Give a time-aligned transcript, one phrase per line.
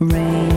[0.00, 0.49] Rain.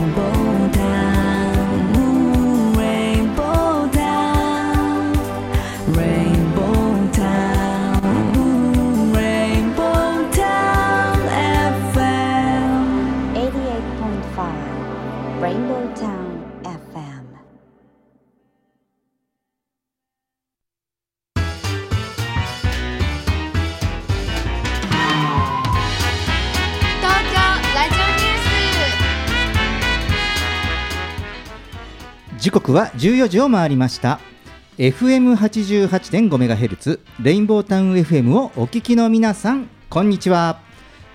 [32.54, 34.20] 時刻は14時を回りました
[34.78, 40.60] FM88.5 メガヘルツレインボータウン FM をお聞きの皆さんこんにちは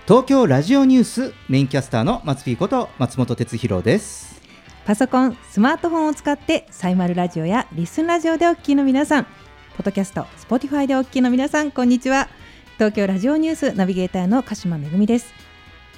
[0.06, 4.42] 東京ラジオニュースメインキャスターの松ピーこと松本哲弘です
[4.84, 9.30] パソコン、スマートフォンを使ってサイマルラジオやリスンラジオでお聞きの皆さん、ポ
[9.78, 12.28] ッドキャスト、 Spotify でお聞きの皆さん、こんにちは。
[12.74, 15.32] 東京ラジオニュースナビゲーターの鹿島めぐみです。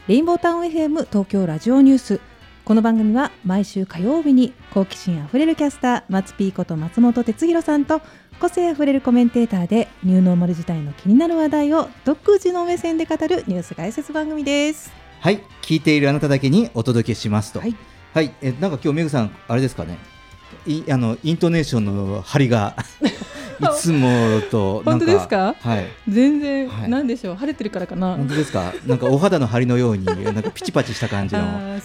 [0.08, 2.31] レインボータウン FM 東京ラジオニュース。
[2.64, 8.00] この番組は毎週火曜日に好奇心あふれるキャスター松ピーこと松本哲弘さんと
[8.38, 14.92] 個性あふれるコメンテーターでニューノーマル時代の気になる話題を独自の目線で語るニュース解説番組です。
[15.18, 17.58] はい聞いているあなただけにお届けしますと。
[17.58, 17.74] はい。
[18.14, 19.98] はい、えなんか今日メグさんあれですかね。
[20.64, 22.76] いあのイントネーションの張りが。
[23.02, 25.54] いつもと本当ですか？
[25.60, 25.86] はい。
[26.08, 26.90] 全然、はい。
[26.90, 27.36] なんでしょう？
[27.36, 28.16] 晴れてるからかな？
[28.16, 28.72] 本当ですか？
[28.86, 31.42] なんかお肌の張りのようになんかピチパチした感じの。
[31.42, 31.82] はい。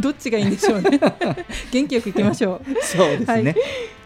[0.00, 1.00] どっちがいいんでしょうね。
[1.72, 2.84] 元気よくいきましょう。
[2.84, 3.54] そうですね。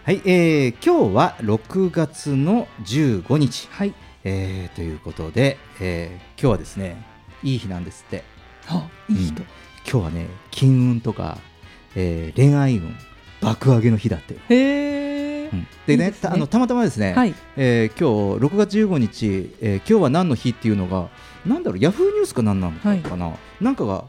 [0.04, 3.94] はい、えー今日は6月の15日、はい。
[4.24, 6.96] えーということで、えー今日はですね、
[7.42, 8.24] いい日なんですって。
[8.68, 9.46] あいい人、うん。
[9.90, 11.38] 今日はね、金運とか、
[11.94, 12.94] えー恋愛運
[13.40, 14.34] 爆上げの日だって。
[14.34, 15.01] へえ、うん
[15.86, 17.34] でねあのたまたまですね、はい。
[17.56, 21.08] えー今日6月15日、えー今日は何の日っていうのが、
[21.46, 24.04] なんだろう、ヤフーニュースか何なのかな、なんかが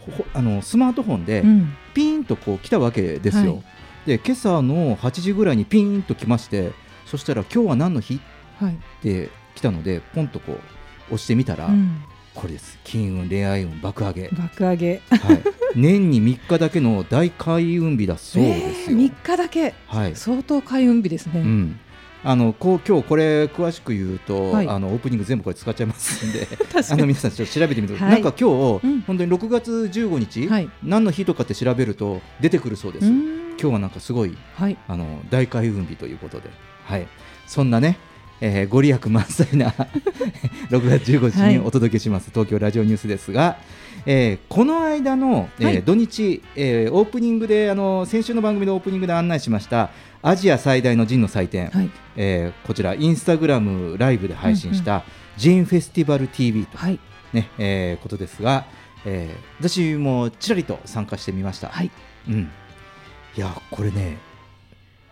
[0.00, 1.74] ほほあのスマートフォンで、うん。
[1.94, 3.54] ピーンとこう来たわけですよ。
[3.54, 3.64] はい。
[4.06, 6.70] で今朝の8時ぐらいにピーンと来まして
[7.06, 8.14] そしたら今日は何の日？
[8.14, 8.18] っ
[8.58, 10.56] はい、て来たのでポンとこう
[11.14, 12.02] 押してみたら、うん、
[12.36, 12.78] これです。
[12.84, 15.00] 金運恋愛運爆上げ、爆上げ。
[15.08, 15.42] はい、
[15.74, 18.98] 年に3日だけの大開運日だそうですよ。
[18.98, 19.74] 3日だけ。
[19.86, 20.14] はい。
[20.14, 21.80] 相当開運日ですね、うん。
[22.22, 24.68] あのこう今日これ詳しく言うと、はい。
[24.68, 26.46] あのオープニング全部これ使っちゃいますんで
[26.92, 27.94] あの皆さんちょっと調べてみて。
[27.94, 28.22] ください、はい。
[28.22, 29.00] なんか今日、うん。
[29.00, 30.68] 本当に6月15日、はい。
[30.82, 33.56] 何の日とかって調べると出てくるそうです、今ん。
[33.56, 34.76] 日はなんかすごいはい。
[34.86, 36.50] あの大開運日ということで、
[36.84, 37.08] はい、
[37.46, 37.96] そんなね、
[38.40, 39.70] えーご利益満載な
[40.70, 43.56] 6月15日にお届けします、東京ラジオニュースですが、
[44.04, 45.82] えーこの間の、えーはい。
[45.82, 49.90] 土日、えーオープニングであの先週の番組のオープニングで案内しました
[50.22, 51.90] アジア最大のジンの祭典、はい。
[52.16, 55.04] えーこちらインスタグラムライブで配信した、
[55.36, 56.98] ジンフェスティバル TV と、はい。
[57.32, 58.66] ねえーことですが、
[59.04, 61.68] えー私もちらりと参加してみました。
[61.68, 61.90] はい。
[62.28, 62.50] うん、
[63.36, 64.18] いやこれね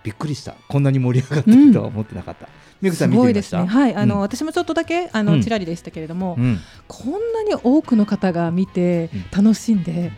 [0.02, 0.54] びっくりした。
[0.68, 2.48] こんなに盛り上がってるとは思ってなかった、
[2.84, 3.56] めぐさすん見てみました？
[3.58, 3.80] ごいですね。
[3.80, 4.20] はいあの、うん。
[4.20, 5.26] 私もちょっとだけあうん。
[5.26, 6.60] のちらりでしたけれども、うん。
[6.86, 10.12] こんなに多くの方が見て楽しんで、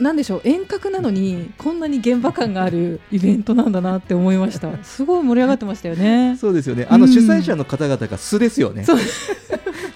[0.00, 4.70] なんでしょう遠隔なのにこんなに現場感があるイベントなんだなって思いました。
[4.84, 6.36] すごい盛り上がってましたよね。
[6.40, 6.86] そうですよね。
[6.88, 7.12] あのうん。
[7.12, 8.84] 主催者の方々が素ですよね、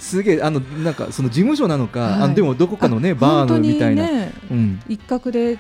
[0.03, 2.23] すげえあのなんかその事務所なのか、はい。
[2.23, 5.59] あのでもどこかのねバーのみたいな、ねうん、一角で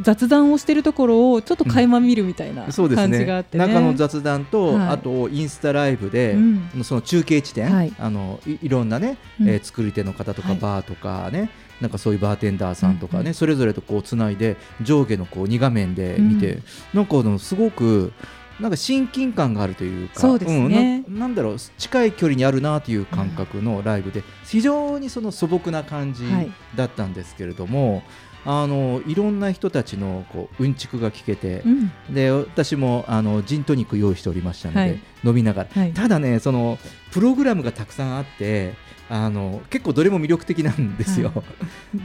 [0.00, 3.66] 雑談をしてるところをちょっと垣間見るみたいな感じねがあってね。
[3.66, 4.88] 中の雑談と、はい。
[4.88, 6.84] あとインスタライブで、うん。
[6.84, 7.92] その中継地点、はい。
[7.98, 9.48] あのいいろんなね、うん。
[9.48, 10.58] えー作り手の方とか、はい。
[10.58, 11.50] バーとかね
[11.82, 13.34] なんかそういうバーテンダーさんとかね、うんうん。
[13.34, 16.62] それぞれとこうつないで上下のこう2画面で見て、うん
[16.94, 18.12] なんかすごく
[18.62, 21.00] なんか親近感があるというかそうですね。
[21.00, 26.52] んななんだろう近い距離にあるなという感覚のライブで、非常にその素朴な感じはい。
[26.76, 28.04] だったんですけれども、
[28.44, 31.92] あのいろんな人たちのこううんちくが聞けて、うん。
[32.12, 35.00] で私もあのジントニック用意しておりましたので、はい。
[35.24, 35.92] 飲みながら、はい。
[35.92, 36.78] ただねその
[37.12, 38.74] プログラムがたくさんあって
[39.08, 41.32] あの結構どれも魅力的なんですよ。
[41.34, 41.42] は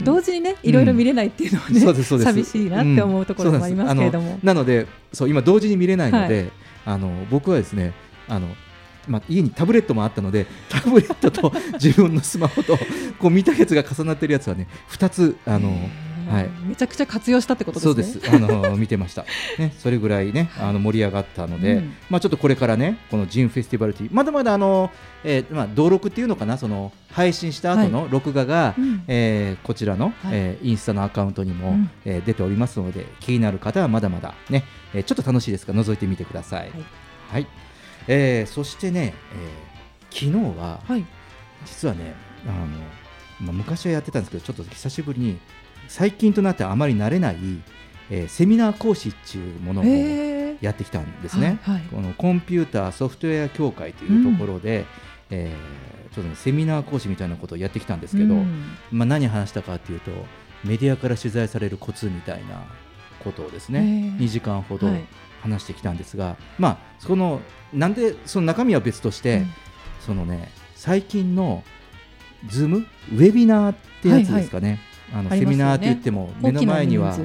[0.02, 2.30] 同時にねいろいろ見れないっていうのはね、そうですそうです。
[2.32, 6.50] 寂しいなって思うところもありますけれども、なのでそう今同時に見れないので、
[6.84, 7.94] はあの僕はですね
[8.28, 8.48] あの
[9.08, 12.78] まあ、家にタブレットもあったので タブレットと自分のスマホと
[13.18, 15.88] こう見たやつが重なってるやつはね2つあの、
[16.28, 16.50] はい。
[16.66, 18.20] めちゃくちゃ活用したってことですね。
[18.20, 19.24] そうですあの見てました、
[19.58, 21.94] ね、それぐらいねあの盛り上がったので、うん。
[22.10, 24.90] まあ、ちょっとこれからねこのジンフェスティバルティまだまだあの、
[25.24, 29.04] えーまあ、登録っていうのかなその配信した後の録画が、うん。
[29.08, 30.32] えーこちらの、はい。
[30.32, 31.90] えーインスタのアカウントにも、うん。
[32.04, 34.64] えー出ておりますので気になる方はまだまだね、
[34.94, 35.72] えーちょっと楽しいですか？
[35.72, 36.70] ら覗いてみてください。
[36.70, 36.84] はい。
[37.32, 37.46] はい。
[38.06, 39.68] えーそしてね、えー
[40.10, 41.04] 昨日ははい。
[41.66, 42.14] 実はね
[42.46, 42.66] あの、
[43.40, 45.38] まあ、昔はやってたんですけどちょっと久しぶりに
[45.88, 47.36] 最近となってあまり慣れない、
[48.10, 49.84] えーセミナー講師っていうものを
[50.60, 51.58] やってきたんですね。
[51.62, 51.82] はいはい。
[51.90, 54.86] このコンピューターソフトウェア協会というところで、
[55.30, 58.64] えーちょっとね、セミナー講師みたいなことをやってきたんですけど、うん。
[58.90, 60.10] まあ、何話したかっていうと
[60.64, 62.64] メディアから取材されるコツみたいな
[63.22, 64.18] ことをですねへー。
[64.18, 65.04] 2時間ほどはい。
[65.42, 67.40] 話してきたんですが、まあその
[67.72, 69.46] なんでその中身は別として、うん。
[70.00, 71.62] そのね最近の
[72.48, 72.78] ズーム？
[72.78, 75.38] ウェビナーってやつですかね、あのありますよね。
[75.38, 77.16] セミナーって言っても目の前には、は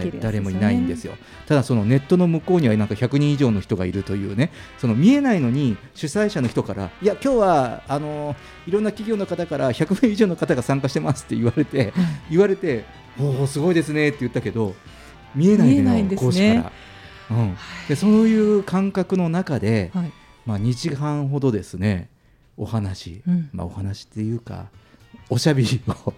[0.00, 1.14] い誰もいないんですよ。
[1.46, 8.36] ただそのネットの向こうにはなんか100人以上の人がいるというねその見えないのに主催者の人からいや今日はあの
[8.66, 11.92] いろんな企業の方から100名以上の方が参加してますって言われて
[12.30, 12.84] 言われて
[13.18, 14.74] おおすごいですねって言ったけど
[15.34, 16.72] 見えないのよ、講師か
[17.30, 17.56] ら、うん、
[17.88, 20.12] でそういう感覚の中で、はい。
[20.46, 22.08] まあ、2時間ほどですね
[22.56, 23.50] お話、うん。
[23.52, 24.68] まあ、お話っていうか
[25.28, 26.14] おしゃべりを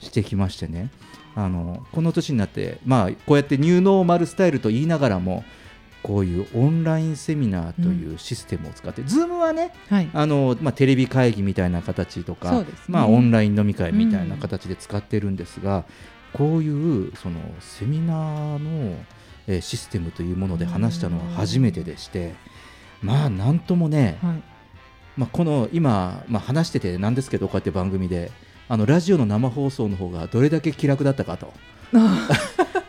[0.00, 0.90] してきましてね。
[1.34, 5.44] あのこの年になって、まあ、こうやってニューノーマルスタイルと言いながらも
[6.02, 10.08] こういうオンラインセミナーというシステムを使って、ズームはねはい。
[10.14, 12.66] あの、まあ、テレビ会議みたいな形とか、ね。
[12.88, 15.84] まあ、オンライン飲み会みたいな形で使ってるんですが、
[16.32, 18.96] こういうそのセミナーの、
[19.48, 22.34] えーシステムというもので話したのは初めてでして、
[23.02, 24.42] まあなんともね、はい。
[25.16, 28.30] まあ、この今、まあ、話しててなんですけどこうやって番組で
[28.68, 31.52] あのラジオの生放送の方がどれだけ気楽だったかと。
[31.94, 32.28] あ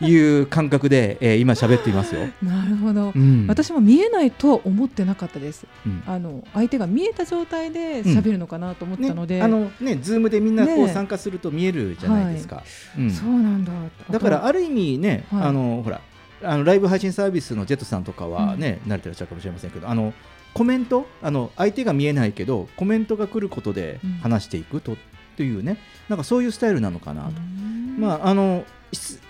[0.00, 2.20] いう感覚で、えー今喋っていますよ。
[2.42, 3.46] なるほど、うん。
[3.48, 5.66] 私も見えないとは思ってなかったです。
[5.84, 6.02] うん。
[6.06, 12.62] あの相手が見えた状態で喋るのかなと思ったので、ね、あのね、ズームでみんなこうね参加すると見えるじゃないですか。
[12.96, 13.10] うん。
[13.10, 13.72] そうなんだ
[14.10, 15.42] だからある意味ね、はい。
[15.44, 16.00] あのほら
[16.42, 20.12] あのライブ配信サービスのジェットさんとかはね、慣れてらっしゃるかもしれませんけどあの
[20.54, 21.06] コメント？
[21.22, 24.10] あの相手が見えないけどコメントが来ることでうん。
[24.22, 24.96] 話していくと,、
[25.38, 27.96] というねなんかそういうスタイルなのかなと、うん。
[28.00, 29.20] まああのし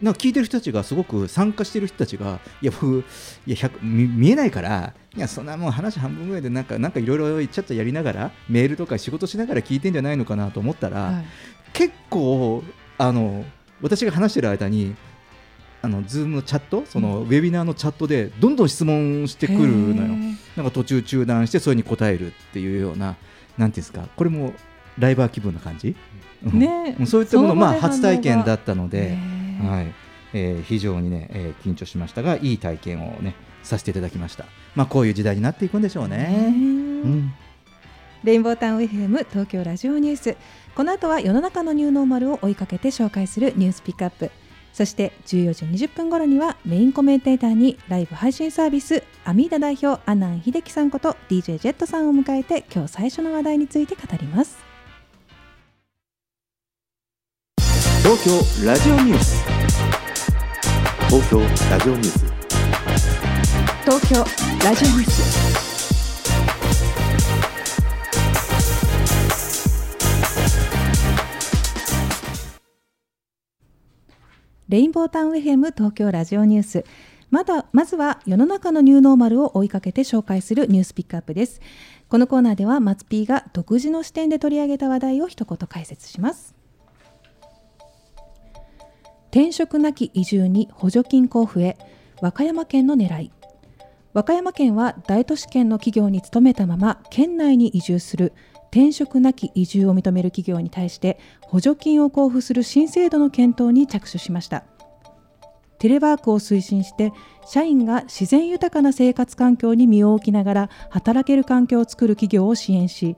[0.00, 3.04] なんか聞いてる人たちがすごく参加してる人たちがいや僕
[3.46, 11.24] いや100見見えないからいやそんなもう話半分ぐらいでなんかなんかいろいろちゃっちゃやりながらメールとか仕事しながら聞いてんじゃないのかなと思ったら、はい。
[11.72, 12.62] 結構
[12.96, 13.44] あの
[13.82, 14.94] 私が話してる間に
[15.82, 20.08] あのズームのチャットそのウェビナーのチャットでどんどん質問してくるのよ。
[20.56, 23.16] なんか途中中断してそれに答えるっていうような
[23.58, 24.52] なんていうんですかこれも
[24.98, 25.96] ライバー気分な感じ、
[26.44, 26.58] うん。
[26.58, 26.96] ね。
[26.98, 29.16] うんそういったものまあ初体験だったので、
[29.62, 29.92] はい。
[30.34, 34.44] えー非常にね、えー緊張しましたがいい体験をねさせていただきました。
[34.74, 36.52] まあこういう時代になっていくんでしょうね、
[37.04, 37.32] うん。
[38.24, 40.36] レインボータウン FM 東京ラジオニュース。
[40.74, 44.30] この後は世の中のニューノーマルを追いかけて紹介するニュースピックアップ。
[44.76, 54.65] そして14時20分頃にはメインコメンテーターにライブ配信サービスアミーダ代表阿南秀樹さんこと DJ ジェットさんを迎えて今日最初の話題について語ります
[58.06, 59.44] 東京ラジオニュース。
[61.08, 62.24] 東京ラジオニュース。
[63.82, 64.24] 東京
[64.64, 65.56] ラジオニュース。
[74.68, 76.84] レインボータウン FM 東京ラジオニュース。
[77.30, 81.60] まだまずは世の中のニューノーマルを追いかけて紹介するニュースピックアップです。
[82.08, 86.55] このコーナーでは松 P が独自の視点で取り上げた話題を一言解説します。
[89.36, 91.76] 転職なき移住に補助金交付へ。
[92.22, 93.30] 和歌山県の狙い。
[94.14, 98.32] 和歌山県は大都市圏の企業に勤めたまま県内に移住する
[98.70, 104.64] 転職なき移住を認める企業に対して補助金を交付する新制度の検討に着手しました。
[105.78, 107.12] テレワークを推進して
[107.46, 113.16] 社員が自然豊かな生活環境に身を置きながら働ける環境を作る企業を支援し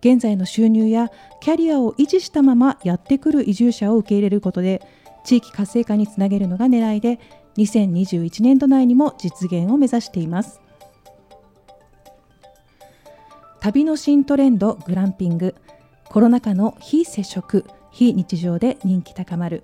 [0.00, 4.82] 現在の収入やキャリアを維持したままやってくる移住者を受け入れることで
[5.24, 7.18] 地域活性化につなげるのが狙いで
[7.56, 10.60] 2021年度内にも実現を目指しています。
[13.60, 15.54] 旅の新トレンドグランピング。
[16.08, 19.62] コロナ禍の非接触非日常で人気高まる。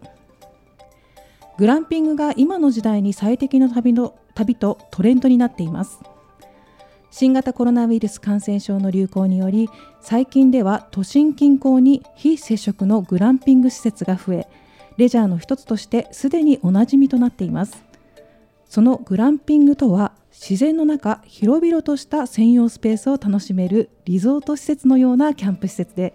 [1.58, 6.00] グランピングが今の時代に最適な旅の旅とトレンドになっています。
[7.10, 9.68] 新型コロナウイルス感染症の流行により
[10.00, 14.48] 最近では都心近郊に非接触のグランピング施設が増え
[14.98, 17.84] レジャーの一つとしてすでにおなじみとなっています。
[18.66, 26.12] そのグランピングとは自然の中広々とした専用スペースを楽しめるリゾート施設のようなキャンプ施設で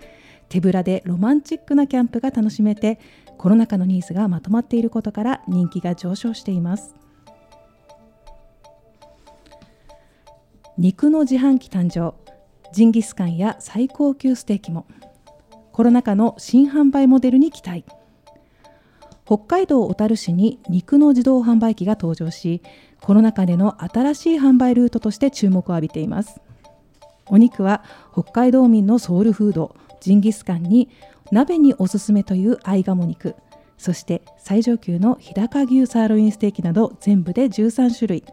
[0.50, 3.00] 手ぶらでロマンチックなキャンプが楽しめて
[3.38, 6.94] コロナ禍のニーズがまとまっていることから人気が上昇しています。
[10.78, 12.16] 肉の自販機誕生
[12.74, 14.88] ジンギスカンや最高級ステーキも
[15.72, 17.86] コロナ禍の新販売モデルに期待。
[19.26, 22.62] 北海道小樽市に肉の自動販売機が登場し
[23.02, 26.42] コロナ禍での新しい販売ルートとして注目を浴びています。
[27.28, 30.90] お肉は北海道民のソウルフードジンギスカンに
[31.32, 33.36] 鍋におすすめという合鴨肉
[33.78, 38.24] そして最上級の日高牛サーロインステーキなど全部で13種類。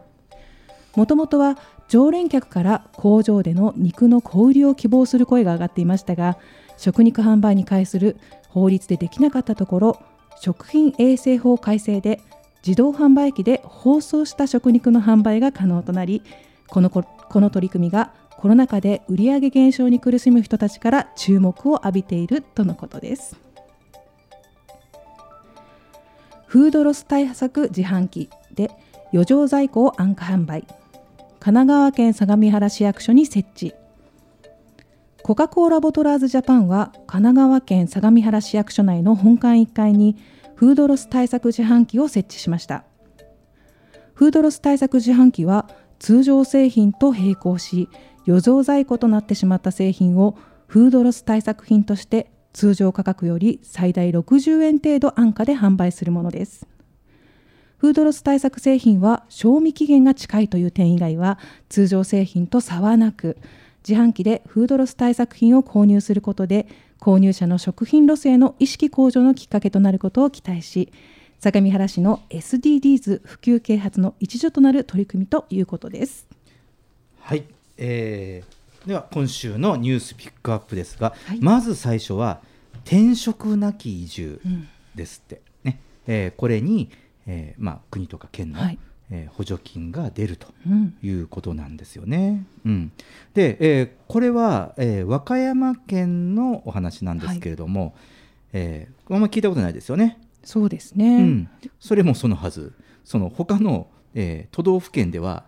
[0.97, 1.57] もともとは
[1.89, 6.37] 常連客から工場での肉の小売りを希望する声が上がっていましたが
[6.77, 8.17] 食肉販売に関する
[8.49, 10.03] 法律でできなかったところ
[10.41, 12.21] 食品衛生法改正で
[12.67, 16.23] 自動販売機で包装した食肉の販売が可能となり
[16.69, 23.37] このここの取り組みがコロナ禍で売上減少に苦しむ人たちから注目を浴びているとのことです。
[26.47, 28.71] フードロス対策自販機で
[29.13, 30.63] 余剰在庫を安価販売。
[31.39, 33.75] 神奈川県相模原市役所に設置。
[35.23, 40.17] コカ・コーラボトラーズジャパンは神奈川県相模原市役所内の本館1階に
[40.55, 42.85] フードロス対策自販機を設置しました。
[44.15, 47.89] フードロス対策自販機は通常製品と並行し
[48.27, 50.37] 余剰在庫となってしまった製品を
[50.67, 56.67] フードロス対策品として通常価格より最大60円程度安価で販売するものです。
[57.77, 61.39] フードロス対策製品は賞味期限が近いという点以外は
[61.71, 63.39] 通常製品と差はなく
[63.89, 66.67] 自販機でフードロス対策品を購入することで
[67.01, 70.93] 購入者の食品ロスへの意識向上のきっかけとなることを期待し
[71.39, 76.29] 相模原市の SDGs 普及啓発の一助となる取り組みということです。
[77.21, 77.45] はい、
[77.79, 81.41] えーでは今週のニュースピックアップですが、はい。
[81.41, 82.41] まず最初は
[82.87, 85.81] 転職なき移住うんですって、ね。
[86.07, 86.91] えーこれに、
[87.27, 88.79] えーまあ、国とか県の、はい
[89.11, 92.45] えー補助金が出るとうんいうことなんですよね。
[92.65, 92.93] うん、
[93.35, 97.95] で、えーこれは、えー和歌山県のお話なんですけれども、
[98.53, 100.19] えーあんまり聞いたことないですよね。
[100.45, 101.49] そうですね、うん、
[101.79, 102.73] それもそのはず
[103.05, 105.45] その他の、えー都道府県では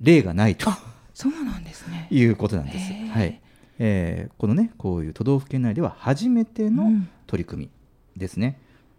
[0.00, 0.70] 例がないと
[1.14, 2.08] そうなんですね。
[2.12, 2.92] いうことなんです。
[2.92, 3.40] はい
[3.78, 7.70] えーこのねこういう都道府県内では初めてのうん取り組み
[8.16, 8.58] ですね。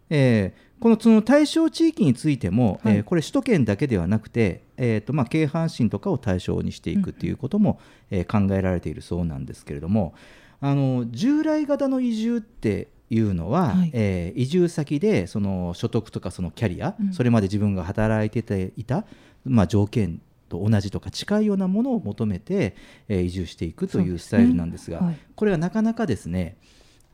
[0.10, 2.98] えーこのその対象地域についても、はい。
[2.98, 7.80] えーこれ首都圏だけではなくて、えーとまあ、京阪神とかを対象にしていくっていうことも、
[8.12, 10.14] えー考えられているそうなんですけれども
[10.62, 13.92] あの従来型の移住っていうのは、はい。
[13.94, 17.14] えー移住先でその所得とかそのキャリア、うん。
[17.14, 19.06] それまで自分が働いてていた、
[19.46, 22.76] まあ、条件と同じとか近いようなものを求めて、
[23.10, 25.18] えー移住していくというスタイルなんですがはい。
[25.36, 26.58] これがなかなかですね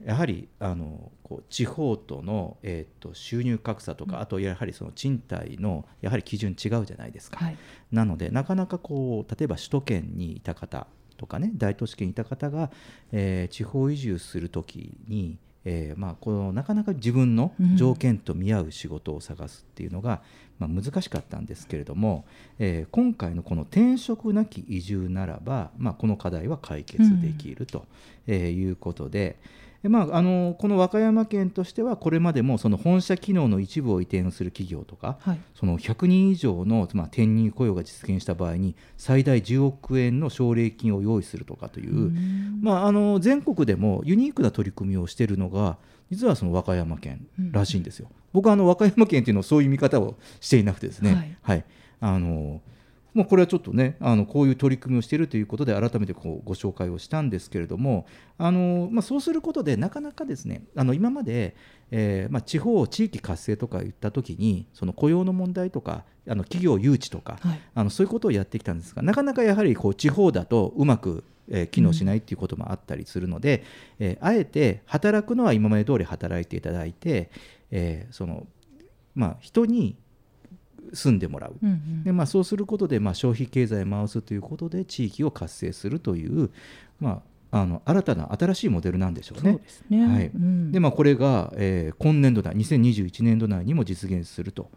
[0.06, 7.38] やはりあのこう地方との、えー、と収入格差とか、あとやはりその賃貸のやはり基準違うじゃないですか。
[7.38, 7.58] はい、
[7.92, 12.72] なのでなかなかこう例えば首都圏にいた方とかね大都市圏にいた方が、
[13.12, 20.22] えー地方移住するときに、えーまあ、このなかなか自分の条件と見合う仕事を探すっていうのが、
[20.60, 22.26] まあ、難しかったんですけれども、
[22.60, 27.86] えー今回のこの転職なき移住ならば、まあ、この課題は解決できると、
[28.28, 29.38] えーいうことで。
[29.84, 42.14] でまあ、あのこの和歌山県としてはこれまでもその本社機能の一部を移転する企業とか、はい、その100人以上の、まあ、転入雇用が実現した場合に最大10億円の奨励金を用意するとかという、
[42.62, 45.78] まあ、あの全国でもユニークな取り組みをしているのが
[46.10, 48.08] 実はその和歌山県らしいんですよ。
[48.32, 51.66] 僕はあの和歌山県っていうのはそういう見方をしていなくてですね、はい。
[52.00, 52.62] あの
[53.14, 58.06] もうこれはちょっとねあのこういう取り組みをしているということで改めてこうご紹介をしたんですけれども
[58.38, 61.56] あの、まあ、そうすることでなかなかですねあの今まで、
[61.92, 67.60] えーまあ、地方地域活性とか言った時にその雇用の問題とかあの企業誘致とか、はい。
[67.76, 73.64] あのそういうことをやってきたんですがなかなかやはりこう地方だとうまく、えー機能しないっていうこともあったりするので、
[74.00, 77.30] えーあえて働くのは今まで通り働いていただいて、
[77.72, 78.48] えーその
[79.16, 79.98] まあ、人に
[80.94, 81.56] 住んでもらう。
[81.62, 86.50] うんうんでまあ、そうすることで、まあ、消費経済を回すということで地域を活性するという、
[87.00, 87.22] ま
[87.52, 89.60] あ、あの新たな新しいモデルなんでしょうそうね。
[89.60, 90.06] ですね。
[90.08, 94.70] はいうんでまあ、これが、えー今年度内2021年度内にも実現すると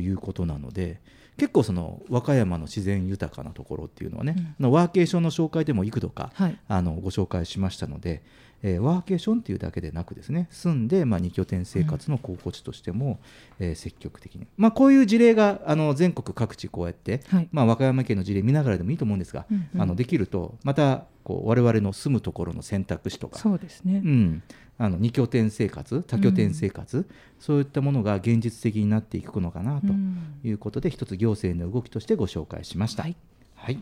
[0.00, 1.00] いうことなので
[1.36, 8.22] 結構その和歌山の自然豊かなところっていうのはね、あのワーケーションの紹介でも幾度か、はいあのご紹介しましたので、
[8.62, 13.18] えーワーケーションっていうだけでなくですね住んで、まあ、2拠点生活の候補地としても、
[13.58, 17.48] えー積極的に、まあ、こういう事例があの全国各地こうやって、はい。
[17.52, 19.82] まあ、和歌山県の事例見ながらでもいいと思うんですが、うんうん。
[19.82, 24.02] あのできるとまたこう我々の住むところの選択肢とかそうですね。
[24.04, 24.42] うん、
[24.78, 27.06] あの2拠点生活多拠点生活、
[27.38, 30.40] そういったものが現実的になっていくのかなとうん。
[30.44, 33.16] いうことで、一つ行政の動きとしてご紹介しました、はい。
[33.54, 33.78] はい。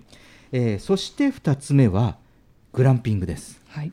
[0.53, 2.17] えーそして2つ目は
[2.73, 3.61] グランピングです。
[3.69, 3.93] はい。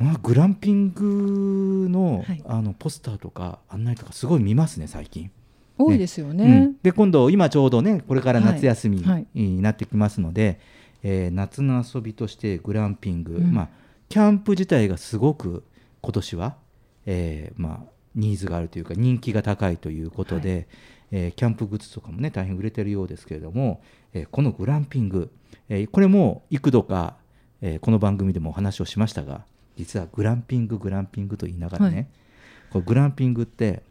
[0.00, 2.42] まあ、グランピングの,、はい。
[2.46, 5.30] あのポスターとか案内とかすごい見ますね最近。
[5.76, 6.44] 多いですよね。
[6.44, 6.76] うん。
[6.82, 9.26] で今度今ちょうどねこれから夏休みはいはい。
[9.34, 10.58] になってきますので、
[11.02, 13.52] えー夏の遊びとしてグランピング、うん。
[13.52, 13.68] まあ、
[14.08, 15.64] キャンプ自体がすごく
[16.00, 16.56] 今年は、
[17.04, 20.66] えーまあ、ニーズがあるというか人気が高いということで、
[21.10, 23.82] えーキャンプグッズとかもね大変売れてるようですけれども、
[24.14, 25.30] えーこのグランピング、
[25.68, 27.16] えーこれも幾度か、
[27.60, 29.44] えーこの番組でもお話をしましたが
[29.80, 32.06] 実はグランピンググランピングと言いながらね、はい。
[32.70, 33.82] これグランピングって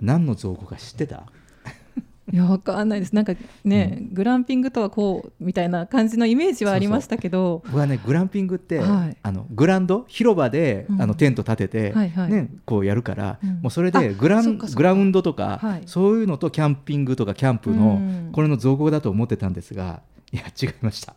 [0.00, 1.26] 何の造語か知ってた？
[2.32, 3.14] いやわかんないです。
[3.14, 3.34] なんか
[3.64, 7.62] ね、グランピングとはこうみたいな感じのイメージはありましたけど。
[7.64, 9.16] 僕はねグランピングって、はい。
[9.22, 10.04] あのグラウンド？
[10.08, 11.00] 広場で、うん。
[11.02, 12.32] あのテント立てて、はいはい。
[12.32, 13.50] ね、こうやるから、うん。
[13.62, 15.82] もうそれあでグラングラウンドとか、はい。
[15.86, 18.32] そういうのとキャンピングとかキャンプの、うん。
[18.32, 21.14] これの造語だと思ってたんですがいや違いました。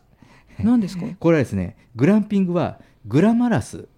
[0.62, 1.06] 何ですか？
[1.18, 3.88] これはですねグランピングはグラマラス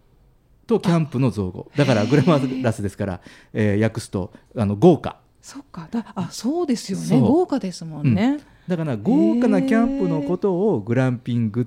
[0.78, 1.70] とキャンプの造語。
[1.76, 3.20] だからグラマラスですから、
[3.52, 5.16] えー訳すとあの豪華。
[5.40, 5.88] そっか。
[5.90, 7.20] だあそうですよね。
[7.20, 8.38] 豪華ですもんね、
[8.68, 11.66] だから豪華なキャンプのことをグランピング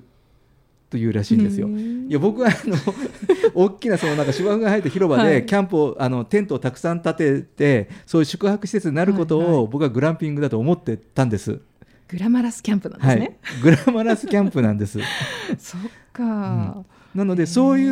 [0.90, 1.68] というらしいんですよ。
[1.68, 2.78] いや僕はあの
[3.54, 5.34] 大きなそのなんか芝生が生えた広場はい。
[5.34, 11.60] でキャンプをあのテントをたくさん立ててそういう宿泊施設になることはいはを僕はグランピングだと思ってたんです。
[12.08, 13.16] グラマラスキャンプなんではい。
[13.18, 15.00] すね、、グラマラスキャンプなんです。
[15.58, 15.82] そっ
[16.14, 16.84] か、
[17.16, 17.92] なのでそういう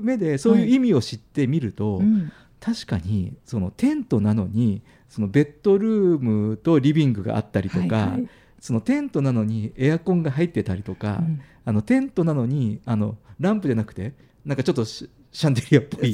[0.00, 2.32] 目でそういう意味を知ってみると、うん。
[2.58, 8.28] 確かにそのテントなのにそのベッドルームとリビングがあったりとか、はいはい。
[8.60, 11.40] そのテントなのにエアコンが入ってたりとか、うん。
[11.64, 16.12] あのテントなのにあのランプじゃなくてなんかちょっとシシャンデリアっぽい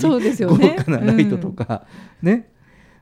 [0.59, 0.75] ね。
[0.77, 1.87] 豪華なライトとか、
[2.23, 2.49] ね。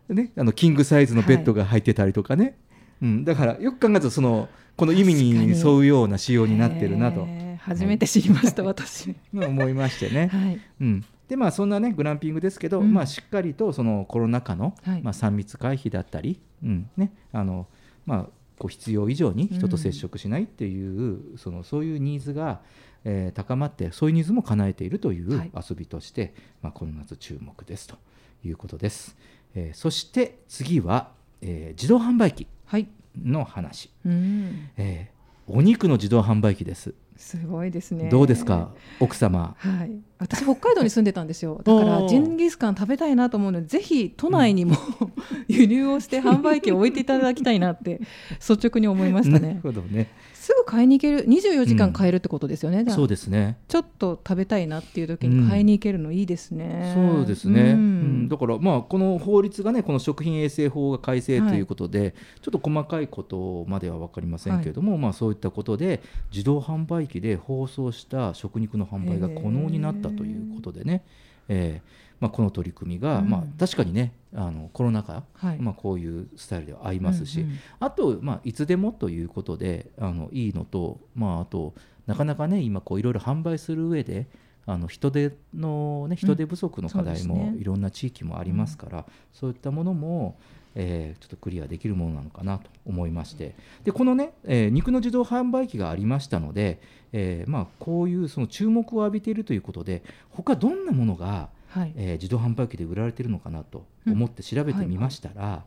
[0.08, 2.56] ねあのキングサイズのベッドが入ってたりとかね、
[3.00, 7.26] うん、だからよく考えるとそのこの意味に沿うような仕様になってるなと
[7.62, 9.14] 初めて知りました、私。
[9.34, 10.28] 思いましてね。
[10.28, 10.60] はい。
[10.80, 12.92] うん、でまあそんなねグランピングですけど、うん。
[12.92, 15.02] まあ、しっかりとそのコロナ禍の、はい。
[15.02, 16.90] まあ、3密回避だったり、うん。
[16.96, 17.12] ね。
[17.32, 17.66] あの
[18.06, 18.22] まあ、
[18.58, 22.60] こう必要以上に人と接触しないっていう、そのそういうニーズが、
[23.04, 25.50] えー高まってそういうニーズも叶えているというはい。
[25.68, 27.96] 遊びとして、まあ、この夏注目ですと
[28.44, 29.16] いうことです。
[29.54, 31.10] えーそして次は、
[31.42, 32.88] えー自動販売機はい。
[33.22, 34.70] の話、うん。
[34.76, 35.20] えー
[35.52, 36.94] お肉の自動販売機です。
[37.20, 38.08] すごいですね。
[38.08, 38.70] どうですか？
[38.98, 39.54] 奥様。
[39.58, 41.60] はい、私北海道に住んでたんですよ。
[41.64, 44.76] だからジンギスカン食べたいなと思うのでぜひ都内にも、
[45.46, 48.00] 輸入をして販売機を置いていただきたいなって
[48.40, 50.08] 率直に思いました なるねほどね
[50.50, 52.96] すぐ買いに行ける24時間買えるってことですよね、じゃあ。
[52.96, 53.56] そうですね。
[53.68, 58.22] ちょっと食べたいなっていう時に買いに行けるのいいですね、そうですね、ううん。
[58.24, 61.50] んだからまあこの法律がねこの食品衛生法が改正はい。
[61.50, 71.04] ということで、ちょっと細かいことまでは分かりませんけれども、まあ、そういったことで自動販売機で包装した食肉の販売が可能になったということでね、
[71.48, 73.30] えーまあ、この取り組みが、うん。
[73.30, 75.58] まあ、確かにねあのコロナ禍、はい。
[75.58, 81.74] まあ、こういうスタイルでは合いますし、うんうんあと、まあ、いつでもということであのいいのと、まあ、あと
[82.06, 84.26] なかなかね今こういろいろ販売する上で
[84.66, 90.38] あの人手の、ね、人手不足の課題もいろんな地域もありますから、そういったものも、
[90.74, 93.54] えーちょっとクリアできるものなのかなと思いまして。
[93.84, 96.80] でこのね、えー肉の自動販売機がありましたので、
[97.12, 101.92] えーまあ、こういうその注目を浴びているということで他どんなものがはい。
[101.96, 105.64] えー自動販売機で売られてるのかなと思って調べてみましたら、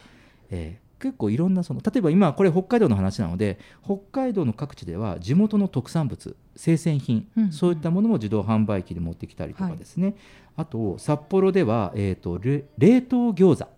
[0.50, 10.16] えー結構いろんなその例えば今これ北海道の話なので北海道の各地では地元の特産物生鮮品、うんそういったものも自動販売機で持ってきたりとかですね、
[10.56, 13.70] あと札幌では、えー、とれ冷凍餃子。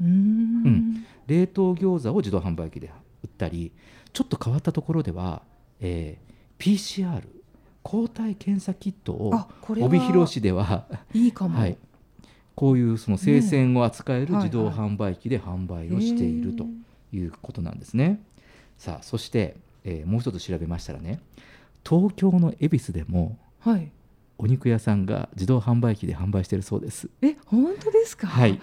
[0.00, 1.04] うーん。
[1.26, 2.92] 冷凍餃子を自動販売機で
[3.24, 3.72] 売ったり
[4.12, 5.42] ちょっと変わったところでは、
[5.80, 7.22] えー PCR
[7.82, 9.34] 抗体検査キットを
[9.68, 11.76] 帯広市ではいいかも、はい、
[12.54, 16.66] こういうその生鮮を扱えるね自動販売機で販売をしていると
[17.12, 18.20] いうことなんですね。
[18.76, 21.20] さあそして、えーもう一つ調べましたらね
[21.88, 23.90] 東京の恵比寿でもはい
[24.38, 27.08] お肉屋さんが自動販売機で販売しているそうです。
[27.22, 28.28] え本当ですか？
[28.28, 28.60] はい、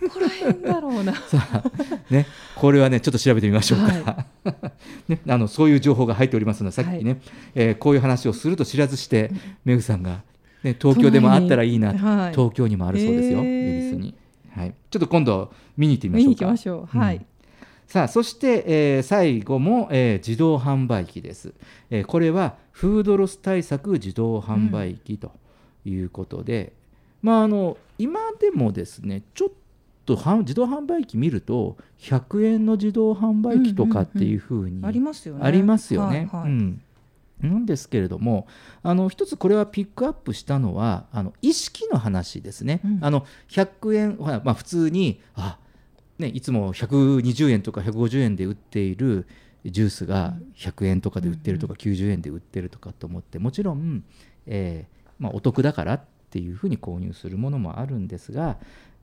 [0.00, 1.14] どこら辺だろうな。
[1.26, 1.64] さあ
[2.10, 4.26] ねこれはねちょっと調べてみましょうか、
[5.08, 7.20] ね、あのそういう情報が入っておりますのでさっきね、
[7.54, 9.30] えーこういう話をすると知らずして
[9.64, 10.20] めぐさんが、
[10.62, 12.30] ね、東京でもあったらいいな、はい。
[12.32, 13.78] 東京にもあるそうですよ、へー。
[13.78, 14.14] 恵比寿に、
[14.50, 16.44] はい、ちょっと今度見に行ってみま見しょうか。
[16.44, 16.98] に行きましょう。
[16.98, 17.26] はい、うん
[17.86, 21.52] さあそして、えー最後も、えー自動販売機です、
[21.90, 25.30] えーこれはフードロス対策自動販売機と
[25.84, 26.72] いうことで、
[27.22, 29.48] まああの今でもですねちょっ
[30.04, 35.40] とは自動販売機見ると100円の自動販売機とかっていうふうにありますよね。
[35.44, 36.28] ありますよね。
[36.32, 36.50] はいはい。
[36.50, 36.82] うん。
[37.42, 38.46] なんですけれども
[38.82, 42.80] あの一つこれはピックアップしたのはあの意識の話ですね。
[42.84, 42.98] うん。
[43.02, 45.58] あの100円、まあ、普通にあ、
[46.18, 49.28] ね、いつも120円とか150円で売っている
[49.64, 54.04] ジュースが100円とかで売ってるとか90円で売ってるとかと思ってもちろん、
[54.46, 56.00] えーまあ、お得だからっ
[56.30, 58.58] ていうふうに購入するものもあるんですが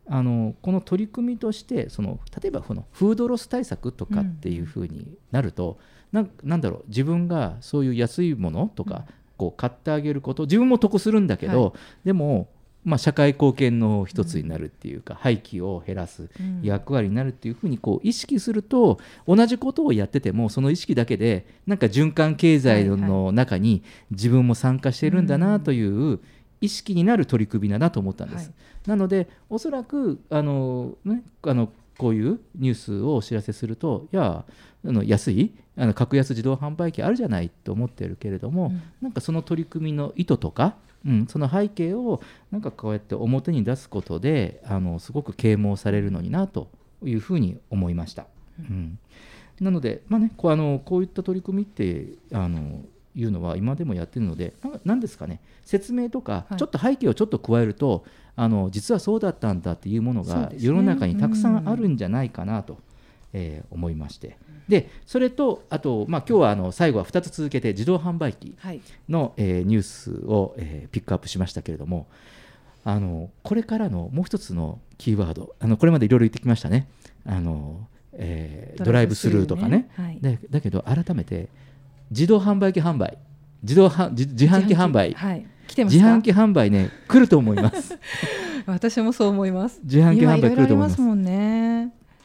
[0.08, 5.78] あのこの取り組みとしてその例えばこのフードロス対策とかっていうふうになると、
[6.12, 9.06] なんなんだろう自分がそういう安いものとか、
[9.38, 12.50] こう買ってあげること自分も得するんだけど、はでも、
[12.84, 26.20] まあ、社会貢献の一つになるっていうか、廃棄を減らすうん役割になるっていうふうにこう意識すると同じことをやっててもその意識だけでなんか循環経済はいの中に自分も参加してるんだなという
[26.62, 28.46] 意識になる取り組みだなと思ったんです。
[28.48, 28.52] は
[28.86, 28.90] い。
[28.90, 34.46] なのでおそらくあの、ね、あのこういうニュースをお知らせするといや
[34.86, 38.82] あの安いあの格安自動販売機あるじゃないと思ってるけれども、うん。
[39.02, 46.70] なんかその取り組みの意図とか、うん、その背景をなんかこうやって表に出すことであのすごく啓蒙されるのになと
[47.04, 48.28] いうふうに思いました。
[48.60, 49.00] うん。
[49.60, 52.82] なので、まあね、こうあのこういった取り組みってあの
[53.16, 56.58] いうのは今でもやってるのでななんですかね説明とか、はい。
[56.58, 62.78] ちょっと背景をちょっと加えるとあの実はそうだったんだっていうものが世の中にたくさんあるんじゃないかなと、
[63.34, 64.38] えー思いまして
[64.70, 68.82] でそれとあと、まあ、今日はあの最後は2つ続けて自動販売機はい。
[69.10, 72.08] の、えーニュースを、えーピックアップしましたけれども
[72.84, 76.88] あのこれからのもう一つのキーワードあのこれまでいろいろ言ってきましたね。
[77.26, 79.90] あの、えードライブスルーとかね。
[79.96, 80.18] はい。
[80.22, 81.50] でだけど改めて
[82.10, 83.18] 自動販売機販売
[83.64, 85.14] 自動販自自販機販売。
[85.14, 85.46] はい。
[85.68, 86.04] 来てますか？
[86.04, 87.98] 自販機販売ね来ると思います。
[88.66, 89.80] 私もそう思います。
[89.84, 90.92] 自販機販売来ると思います。
[90.92, 91.61] ますもんね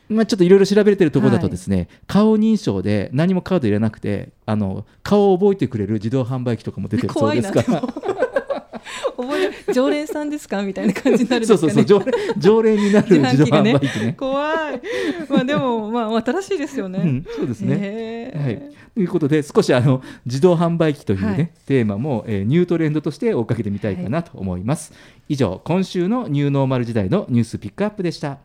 [0.09, 7.63] まあちょっといろいろ調べてるところだとですね、顔認証で何もカード入れなくてあの顔を覚えてくれる自動販売機とかも出てる そうですか。
[7.63, 7.83] ら
[9.17, 11.89] 覚える常連さんですかみたいな感じになるんそうですかね。
[11.89, 14.13] そうそう常連常連になる自動販売機ね。
[14.17, 14.83] 怖い。
[15.29, 18.33] まあでもまあ新しいですよね、うん、そうですね。
[18.37, 18.63] はい、
[18.95, 21.51] ということで少しあの自動販売機というね、はい。
[21.67, 24.93] テーマも、えーニュートレンドとして追っかけてみたいかなと思います。
[25.29, 28.39] 以上今週のニューノーマル時代のニュースピックアップでした。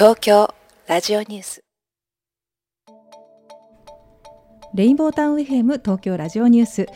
[0.00, 0.54] 東京
[0.86, 1.62] ラジオニュース
[4.74, 6.86] レインボータウン FM 東京ラジオニュース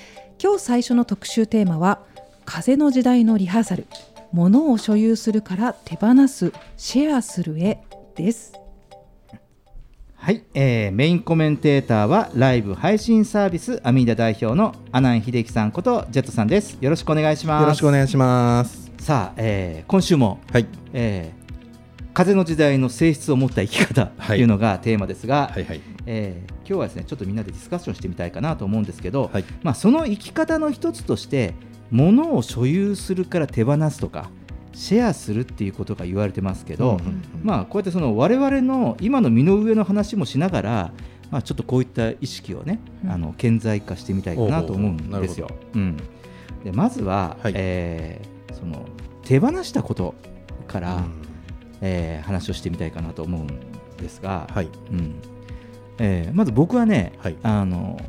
[0.42, 2.00] 今日最初の特集テーマは
[2.46, 3.86] 風の時代のリハーサル
[4.32, 7.82] 物を所有するから手放すシェアするへ
[8.16, 8.54] です
[10.16, 16.78] はい、えーメインコメンテーターはライブ配信サービスアミーダ代表の阿南秀樹さんことジェットさんです。
[16.80, 17.62] よろしくお願いします。
[17.64, 18.90] よろしくお願いします。
[18.98, 20.66] さあ、えー今週も、はい。
[20.94, 21.43] えー
[22.14, 24.42] 風の時代の性質を持った生き方とい。
[24.42, 25.80] うのがテーマですが、はいはい。
[26.06, 29.44] えー今日はですねちょっとみんなでディスカッションしてみたいかなと思うんですけど、はい。
[29.62, 31.54] まあ、その生き方の一つとして
[31.90, 34.30] 物を所有するから手放すとか
[34.72, 37.22] シェアするっていうことが言われてますけど、うんうんうん。
[37.42, 40.92] まあ、こうやってその我々の今の身の上の話もしながら、
[41.30, 43.10] まあ、ちょっとこういった意識をね、うん。
[43.10, 45.50] あの顕在化してみたいかなと思うんですよ。
[45.74, 45.96] うん、
[46.62, 47.52] でまずは、はい。
[47.56, 48.86] えーその
[49.24, 50.14] 手放したこと
[50.68, 51.23] から、うん
[51.80, 53.46] えー話をしてみたいかなと思うん
[53.96, 54.68] ですが、はい。
[54.90, 55.14] うん。
[55.98, 57.36] えーまず僕はね、はい。
[57.42, 58.00] あの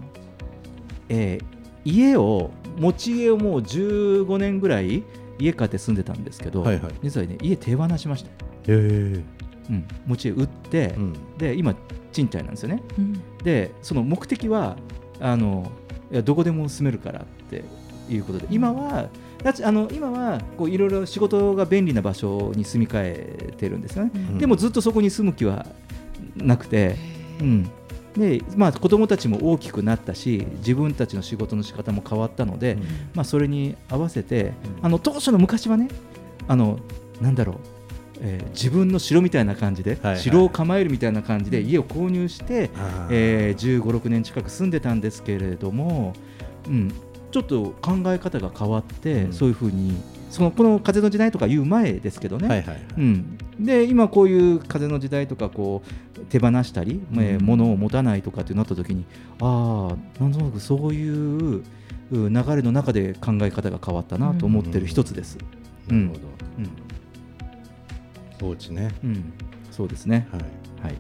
[1.10, 1.46] えー
[1.88, 5.04] 家を持ち家をもう15年ぐらい
[5.38, 6.94] 家買って住んでたんですけど、はいはい。
[7.04, 8.34] 実はね家手放しました、へ
[8.68, 9.24] え。
[9.70, 11.14] うん、持ち家売って、うん。
[11.38, 11.76] で今
[12.12, 12.82] 賃貸なんですよね。
[12.98, 13.22] うん。
[13.44, 14.78] でその目的は
[15.20, 15.72] あの
[16.12, 17.64] いやどこでも住めるからって
[18.10, 18.48] いうことで。
[18.50, 19.10] 今は
[19.64, 24.38] あの今はこういろいろ仕事が便利な場所に住み替えてるんですよね、うん。
[24.40, 25.68] でもずっとそこに住む気は
[26.36, 26.96] なくて、
[27.40, 27.70] うん。
[28.18, 32.78] でまあ、子供たちも大きくなったし自分たちの仕事の仕方も変わったので、
[33.14, 35.90] まあ、それに合わせて、あの当初の昔はね
[36.48, 36.80] あの
[37.20, 37.56] なんだろう、
[38.22, 40.22] えー自分の城みたいな感じで、はいはい。
[40.22, 42.70] 城を構えるみたいな感じで家を購入して、
[43.10, 46.14] えー、15、6年近く住んでたんですけれども、
[46.68, 46.94] うん、
[47.36, 52.86] ちょっと考え方が変わって、うんそういうふうにそのこの風の時代とか言う前ですけどね、はいはいはい。
[52.98, 55.84] うん、で今こういう風の時代とかこ
[56.18, 59.04] う手放したり、えーうん物を持たないとかってなった時に
[59.42, 61.64] ああなんとなくそういうう
[62.12, 65.38] 流れの中で考え方が変わったなと思ってる一つです。
[65.90, 66.20] なるほど。
[66.60, 66.70] うん
[68.40, 68.92] 放置ね。
[69.04, 69.34] うん
[69.72, 70.42] そうですね、はい。
[70.84, 70.98] はい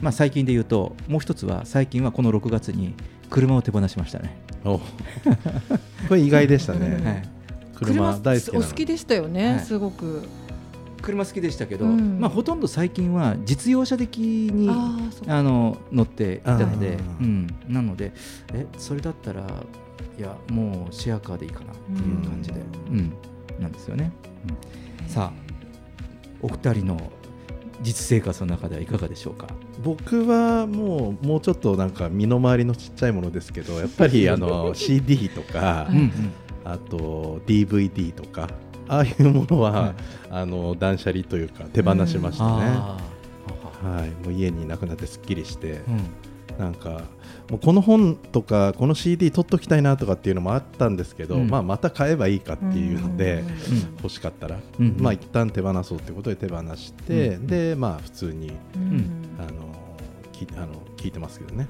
[0.00, 2.94] まあ、最近で言うともう一つは最近はこの6月に
[3.28, 4.43] 車を手放しましたね。
[4.64, 4.78] お。
[6.08, 7.22] これ意外でしたね、はい。
[7.74, 9.60] 車大好きお好きでしたよね、はい。
[9.60, 10.22] すごく。
[11.02, 12.18] 車好きでしたけど、うん。
[12.18, 14.70] まあ、ほとんど最近は実用車的に
[15.28, 16.96] あの乗っていたので
[17.68, 18.14] なので
[18.54, 19.42] えそれだったら
[20.18, 23.12] いやもうシェアカーでいいかなっていう感じで、うん。
[23.60, 24.12] なんですよね、
[25.02, 25.08] うん。
[25.08, 25.44] さあ
[26.40, 27.12] お二人の
[27.82, 29.46] 実生活の中ではいかがでしょうか？
[29.82, 36.32] 僕はもうもうちょっとなんか身の回りのちっちゃいものですけど やっぱりあの CD とかうんうん。
[36.66, 38.48] あと DVD とか
[38.88, 39.94] ああいうものは、はい。
[40.30, 42.98] あの断捨離というか手放しましたね、あ
[43.82, 45.82] はい、もう家にいなくなってすっきりして、
[46.58, 47.02] なんか
[47.50, 51.50] もうこの本とかこの CD 取っときたいなとかっていうのもあったんですけど、うん。
[51.50, 53.46] まあ、また買えばいいかっていうので、うん。
[53.96, 59.10] 欲しかったら、うんまあ一旦手放そうってことで手放して、うんでまあ普通にうん。
[59.38, 59.74] あの
[60.32, 61.66] きあの聞いてますけどね、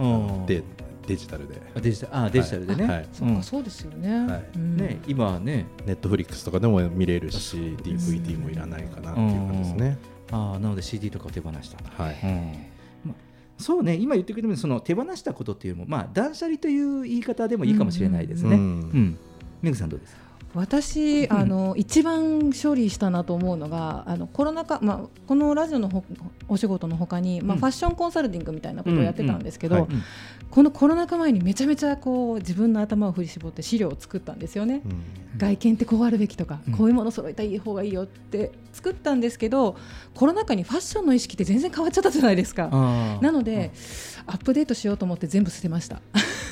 [0.47, 0.63] で
[1.07, 2.17] デジタルで、あデジタル。
[2.17, 3.09] あデジタルでね、はい。
[3.13, 4.45] そっかそうですよね、はい。
[4.57, 4.77] うん。
[4.77, 5.67] ね今はね。
[5.87, 9.99] ネットフリックスとかでも見れるし DVD もいらないかなっていう感じですね。
[10.31, 12.03] あーなので CD とかを手放したと。
[12.03, 12.74] はい
[13.59, 13.95] そうね。
[13.95, 18.57] 今言ってくれたようにその手放したことっていうのもまあ断捨離という言い方でもいいかもしれないですね。
[18.57, 18.81] ううん。
[18.81, 19.19] ん、
[19.63, 20.25] めぐさんどうですか？
[20.55, 26.05] 私あの一番処理したなと思うのがあのコロナ禍、まあ、このラジオのほ
[26.47, 27.61] お仕事のほかに、まあ、うん。
[27.61, 29.83] ファッションコンサルティングみたいなことをやってたんですけど、うん。
[29.83, 29.89] うん。
[29.89, 30.03] はい
[30.55, 34.83] このコロナ禍前にめちゃめちゃこう自分の頭を振り絞って資料を作ったんですよね。
[34.85, 35.03] うん。
[35.37, 36.75] 外見ってこうあるべきとか、うん。
[36.75, 39.77] こういうもの揃えたい方がいいよって作ったんですけど
[40.15, 42.69] コロナ禍にファッションの意識って全然変わっちゃったじゃないですか。
[43.21, 43.73] なので、
[44.29, 46.01] アップデートしようと思って全部捨てました。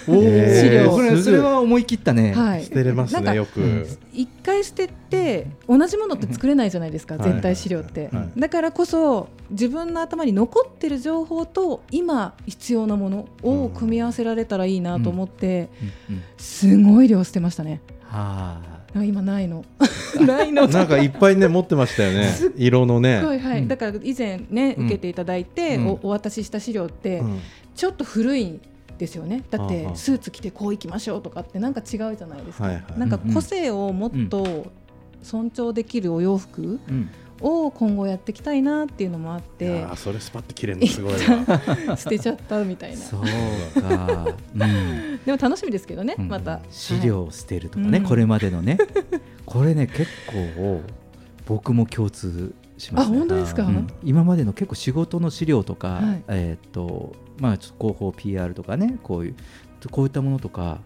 [0.05, 2.35] 資料それは思い切ったね。
[2.35, 3.87] はい、捨てれますなんかねよく、うん。
[4.13, 15.69] 一回捨てて同じものって作れないじゃないですか、はい全体資料って、だからこそ自分の頭に残ってる情報と今必要なものを組み合わせられたらいいなと思って、
[16.37, 17.81] すごい量捨てましたね。
[18.03, 19.65] はあ今ないの。
[20.27, 20.69] ないの。
[20.69, 22.29] なんかいっぱいね持ってましたよね。
[22.57, 24.87] 色のね、はいだから以前ねうん。
[24.87, 25.87] 受けていただいて、うん。
[25.89, 27.39] おお渡しした資料ってうん。
[27.75, 28.61] ちょっと古い
[28.99, 29.43] ですよね。
[29.51, 32.99] だってスーツ着てこう行きましょうとかってなんか違うじゃないですか、はいはい。
[32.99, 34.67] なんか個性をもっと
[35.23, 36.65] 尊重できるお洋服い。
[36.65, 37.09] うん
[37.45, 41.13] を今後やっていきたいなっていうのもあっいてやーそれスパッと切れるのすごい
[41.89, 44.37] わ 捨てちゃったみたいな そうか。
[44.55, 48.79] うん でも楽しみですけどね、うんまた資料を捨てるとかね、うんこれまでのね。
[49.45, 50.07] これね結
[50.57, 50.83] 構
[51.47, 53.17] 僕も共通しますね。
[53.17, 59.35] あ本当ですか、うん今までの結構仕事の資料とか、はいえーっとまあ広報 PR とかねこういう
[59.91, 60.81] こういったものとか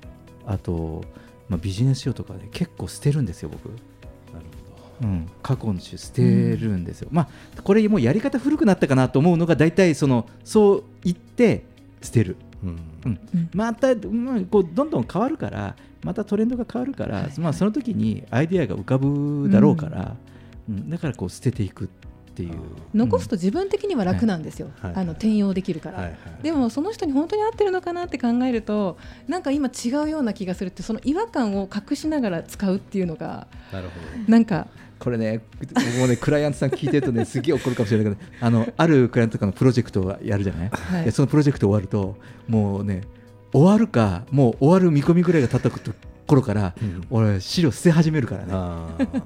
[0.47, 1.05] あと、
[1.51, 3.69] まあ、ビジネス書とかで結構捨てるんですよ僕。
[5.03, 11.65] うん、過去の種捨てるんですよ、まあこれもうやり方古くなったかなと思うのが大体そのそう言って
[12.03, 12.37] 捨てる。
[12.63, 12.79] うん。
[13.05, 13.21] うん。
[13.35, 13.51] うん。
[13.55, 17.41] また、まあ、こうどんどん変わるからまたトレンドが変わるから、はい。
[17.41, 20.17] まあ、その時にアイデアが浮かぶだろうから、
[20.69, 20.91] うん。
[20.91, 21.89] だからこう捨てていくっ
[22.35, 22.59] ていう。
[22.95, 24.93] 残すと自分的には楽なんですよ、はい。
[24.95, 26.43] あの転用できるから、はいはい。
[26.43, 41.05] でもその人に本当に合ってるのかなって考えるとなんか今違うような気がするってその違和感を隠しながら使うっていうのがなるほなんかこれね僕もねクライアントさん聞いてるとね すげえ怒るかもしれないけどあのあるクライアントとかのプロジェクトをやるじゃない、はい。
[41.05, 42.17] でそのプロジェクト終わると
[42.49, 43.03] もうね
[43.53, 45.71] 終わるかもう終わる見込みぐらいが経った
[46.27, 47.07] 頃から、うん。
[47.11, 48.45] 俺資料捨て始めるから
[48.99, 49.07] ね。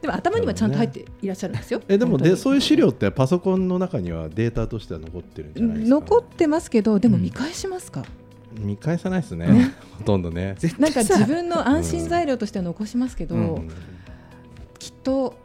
[0.00, 1.82] でも頭にはちゃんと入っていらっしゃるんですよ。
[1.86, 8.04] えでもでそういう資料ってパソコンの中にはデータとしては残ってるんじゃないですか、残ってますけどでもうん見返しますか、
[8.58, 9.46] 見返さないですね。
[9.46, 9.74] ね。
[9.98, 10.54] ほとんどね。
[10.58, 13.68] 絶なんか自分の安心材料としては残しますけど、うん
[14.80, 15.36] きっと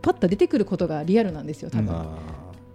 [0.00, 2.06] パッと出てくることがリアルなんですよ多分、あ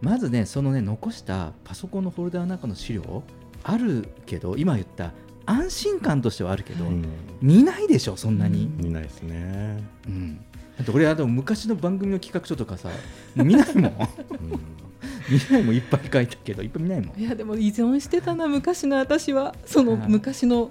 [0.02, 3.24] まずねそのね残したパソコンのフォルダの中の資料
[3.63, 5.13] あるけど今言った
[5.46, 7.06] 安心感としてはあるけど、ーうん。
[7.42, 10.36] 見ないでしょそんなに、見ないですね、うん。
[10.36, 10.42] だ
[10.82, 12.90] って俺あの昔の番組の企画書とかさ
[13.36, 13.94] 見ないもん。
[14.32, 14.60] うん。
[15.30, 17.20] 見ないもんいっぱい書いたけどいっぱい見ないもん。
[17.20, 19.56] いやでも依存してたな昔の私は。
[19.66, 20.70] そのはい昔の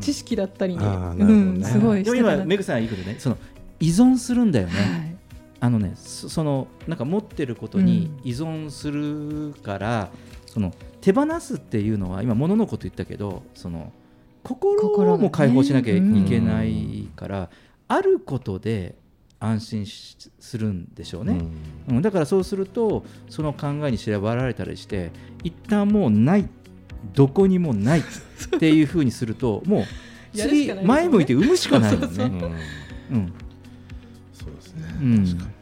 [0.00, 2.34] 知識だったりに、あーなるほどうんねすごいでもしてたな。
[2.34, 3.16] 今メグさん言うことね。
[3.18, 3.36] その
[3.80, 5.16] 依存するんだよね、はい。
[5.60, 10.10] あのねそそのなんか持ってることに依存するから、
[10.46, 13.92] その手放すっていうのは今物のこと言ったけどその
[14.42, 17.50] 心も解放しなきゃいけないから、
[17.88, 18.94] あることで
[19.40, 21.38] 安心しするんでしょうね、
[21.88, 22.02] うん。
[22.02, 25.10] だからそうするとその考えに縛られたりして
[25.42, 26.48] 一旦もうない
[27.14, 28.02] どこにもないっ
[28.58, 29.84] ていうふうにするともう
[30.36, 32.14] 次前向いて産むしかないもん。
[32.14, 32.24] ね。
[33.12, 33.32] うん
[35.00, 35.14] うん。
[35.14, 35.54] うん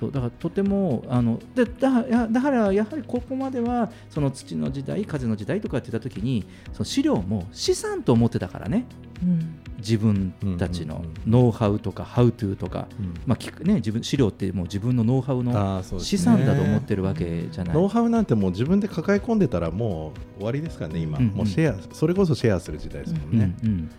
[0.00, 8.86] そうだからとてもあのでだやだからやはりここまではその土の時代風の時代とかって言った時にその資料も資産と思ってたからね。
[9.22, 9.56] うん。
[9.76, 11.14] 自分たちのうんうんうん。
[11.26, 13.14] ノウハウとかハウトゥーとか、うん。
[13.26, 17.74] まあ聞くね、自分資料ってもう自分のノウハウの資産だと思ってるわけじゃない。
[17.74, 21.32] ノウハウなんてもう自分で抱え込んでたらもう終わりですからね今、うんうん。
[21.32, 23.90] もうシェアそれこそシェアする時代ですもんね、うんうん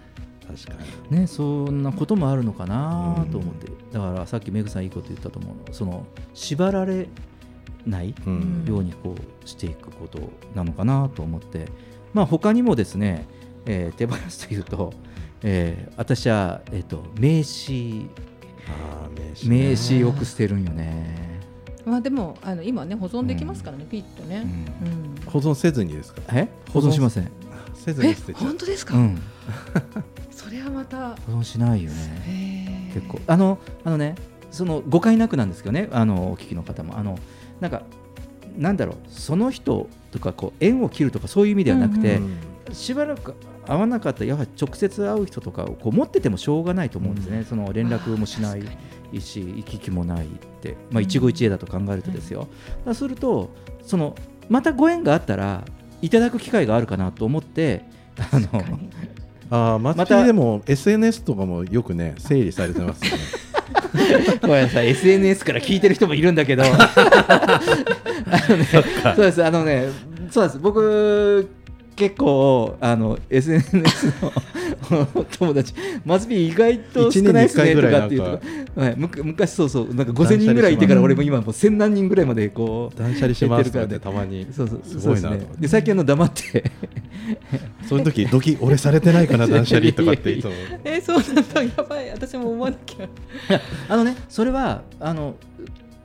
[0.56, 1.18] 確かに。
[1.20, 5.74] ね、そんなこともあるのかなと思って、だからさっきメグさんいいこと言ったと思うの。
[5.74, 7.08] その縛られ
[7.86, 8.66] ないうん。
[8.68, 10.20] ようにこうしていくこと
[10.56, 11.68] なのかなと思って、
[12.14, 13.28] まあ他にもですね、
[13.66, 14.94] えー手放すというと、
[15.44, 18.08] えー私は、えー、と名刺。
[18.68, 19.70] あー名刺ね。
[19.72, 21.40] 名刺よく捨てるんよね。
[21.86, 24.46] まあでもあの今ね保存できますからね、ピッとね、
[25.26, 25.32] うん。
[25.32, 26.22] 保存せずにですか？
[26.34, 26.48] え？
[26.72, 27.32] 保存しません。
[27.74, 28.48] せずにえ捨てちゃう。
[28.50, 29.22] 本当ですか、うん、そ
[30.52, 32.92] れはまた保存しないよね。
[32.94, 33.20] 結構。
[33.28, 34.16] あのあのね
[34.52, 36.98] その誤解なくなんですけどねあのお聞きの方も。
[36.98, 37.18] あの
[37.60, 37.84] なんか
[38.58, 42.38] なんだろうその人とかこう縁を切るとかそういう意味ではなくて、うん
[42.74, 43.36] しばらく
[43.68, 48.64] 会わなかったらやはり直接会う人とかをこう持っててもしょうがないと思うんですね、その連絡もしない
[49.20, 50.30] し行き来もないっ
[50.62, 52.48] て、まあ、一期一会だと考えるとですよ、
[52.86, 53.50] だすると
[53.84, 54.16] その
[54.50, 55.64] またご縁があったら
[56.02, 57.86] いただく機会があるかなと思って
[58.32, 58.80] あの
[59.52, 63.18] あー松木またでも SNS とかもよくね整理されてますよね。
[64.42, 64.88] ごめんなさい。
[64.88, 66.64] SNS から聞いてる人もいるんだけど。
[66.66, 67.62] あ
[68.50, 68.80] のねそ
[69.12, 69.44] うです。
[69.44, 69.90] あのね
[70.30, 70.58] そうです。
[70.58, 71.50] 僕
[72.02, 74.14] 結構あの SNS
[74.90, 84.00] の友達松ビ意外と少ないですねとかっていうとはい、むか昔そうそうなんか5000人ぐらいいてから俺も今もう1000何人ぐらいまでこう断捨離しますとからね。
[84.00, 84.48] たまに。
[84.52, 85.56] そうそうすごいなですね。
[85.60, 86.72] で最近あの黙って。
[87.88, 90.52] そういう時ドキ俺されてないかな 断捨離とかっていつも。
[90.86, 91.64] えーそうなんだ。
[91.64, 92.10] やばい。
[92.12, 93.08] 私も思わなきゃ。
[93.90, 95.36] あのねそれはあの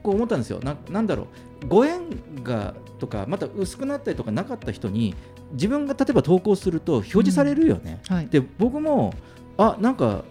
[0.07, 0.61] こう思ったんですよ。
[0.63, 1.27] ななんだろ
[1.65, 1.67] う。
[1.67, 2.01] ご縁
[2.45, 5.17] がとかまた薄くなったりとかなかった人に
[5.53, 8.29] 自分が例えば投稿すると表示されるよね、はい。
[8.29, 9.13] で僕も
[9.59, 10.23] あなんか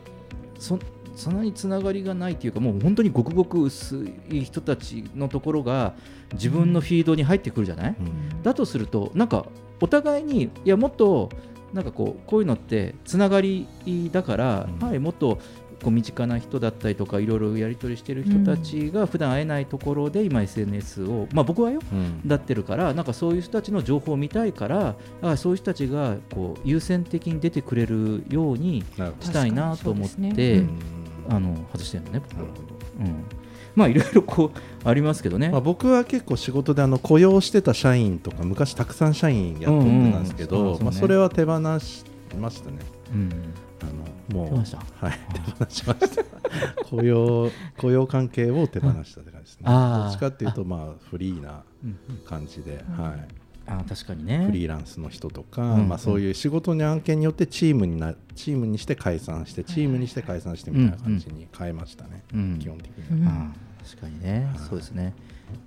[0.57, 0.79] そ
[1.15, 5.93] そんなにつながりがないっていうかもう本当にごくごく薄い人たちのところが
[6.33, 7.95] 自分のフィードに入ってくるじゃない、
[8.43, 9.45] だとするとなんか
[9.81, 11.29] お互いにいやもっと
[11.73, 13.67] なんかこうこういうのってつながり
[14.11, 14.87] だから、うん。
[14.87, 15.39] はい、もっと
[15.85, 22.27] こう身近な人だったりとかいろいろやり取りしてる人たちが普段会えないところで今 SNS を、まあ、僕はようん。
[22.27, 28.83] だってるからなんかそういう人たちの情報を見たいからあそういう人たちがこう優先的に出てくれるように
[29.19, 30.65] したいなと思って、です
[31.29, 32.21] どあの外してるのね。
[32.27, 32.75] 僕はなるほど。
[33.01, 33.23] うん、
[33.75, 42.05] まあいろいろこうありますけどね、まあ、僕は結構仕事であの雇用してた社員とか昔たくさん社員雇ってたんですけどまあそれは手放し
[42.39, 42.77] ましたね。
[43.13, 43.29] うん、
[43.89, 46.23] あのもうはい手放しました。
[46.89, 49.65] 雇用雇用関係を手放したって感じですね。
[49.65, 53.03] どっちかっていうとまあフリーなうん感じで、うん。
[53.03, 53.27] はい。
[53.67, 54.45] あ確かにね。
[54.45, 62.59] フリーランスの人とか、うんまあ、そういう仕事の案件によってチームになチームにして解散してチームにして解散してみたいな感じに変えましたね、うん。
[62.59, 63.53] 基本的には、うん。
[63.83, 64.59] 確かにね、はい。
[64.59, 65.13] そうですね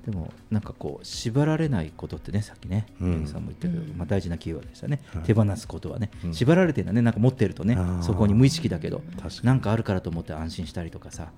[0.04, 3.26] でもなんかこう縛られないことってねさっきね、うん。
[3.26, 3.98] さんも言ったけど、うん。
[3.98, 5.22] まあ、大事なキーワードでしたね、はい。
[5.24, 6.34] 手放すことはね、うん。
[6.34, 9.02] 縛られてるのはねなんか持ってるとねそこに無意識だけど
[9.42, 11.30] なんかあるからと思って安心したりとかさ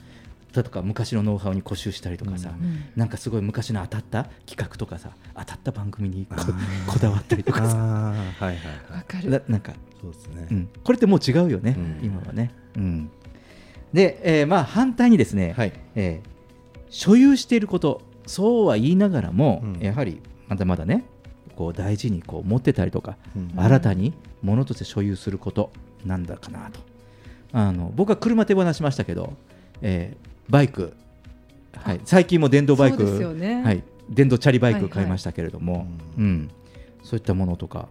[0.53, 2.85] だとか昔のノウハウに固執したりとかさ、うん。
[2.97, 6.27] なんかすごい昔の当たった企画とかさ当たった番組に
[6.87, 7.77] こだわったりとかさ。
[7.77, 8.57] はいはいはい。
[8.93, 9.31] わかる。
[9.31, 12.01] ななんかそうですね、うん、これってもう違うよね、うん。
[12.03, 12.51] 今はね。
[12.77, 13.11] うん、
[13.93, 15.73] で、えーまあ、反対にですね、はい。
[15.95, 16.31] えー
[16.93, 19.79] 所有していることそうは言いながらも、うん。
[19.81, 21.05] やはりまだまだね
[21.57, 23.53] こう大事にこう持ってたりとか、うん。
[23.57, 24.13] 新たに
[24.43, 25.71] 物として所有すること
[26.07, 26.81] なんだかなと。
[27.53, 29.35] あの僕は車手放しましたけど、
[29.83, 30.95] えーバイク、
[31.77, 33.05] はい、最近も電動バイク。
[33.35, 33.63] ね。
[33.63, 34.91] はい、電動チャリバイはいはい。
[34.91, 35.87] ク買いましたけれども、
[36.19, 36.25] うん。
[36.25, 36.51] うん。
[37.05, 37.89] そういったものとか、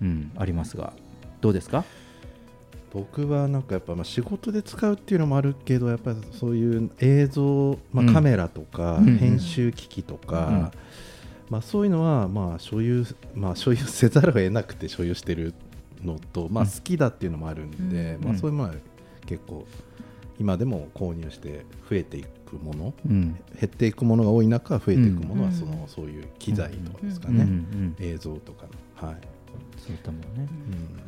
[0.00, 0.92] うん、ありますが。
[1.40, 1.84] どうですか？
[2.92, 8.10] 僕はなんかやっぱまあ仕事で使うっていうのもあるけどやっぱりそういう映像、まうん。
[8.10, 9.18] あ、カメラとかうん。
[9.18, 10.70] 編集機器とか、うん。
[11.50, 15.54] まあ、そういうのはまあ所有、まあ、所有せざるを得なくて所有してる
[16.04, 18.24] のと、まあ、うん好きだっていうのもあるんで、うん。
[18.24, 18.74] まあ、そういうものは
[19.26, 19.66] 結構
[20.38, 23.34] 今でも購入して増えていくものうん。
[23.58, 25.54] 減っていくものが多い中増えていくものはうん。
[25.54, 27.36] その、そういう機材とかですかうん。
[27.36, 27.96] ね、うん。
[27.98, 28.66] 映像とか
[29.02, 29.16] の、はい
[29.76, 30.48] そういったものね。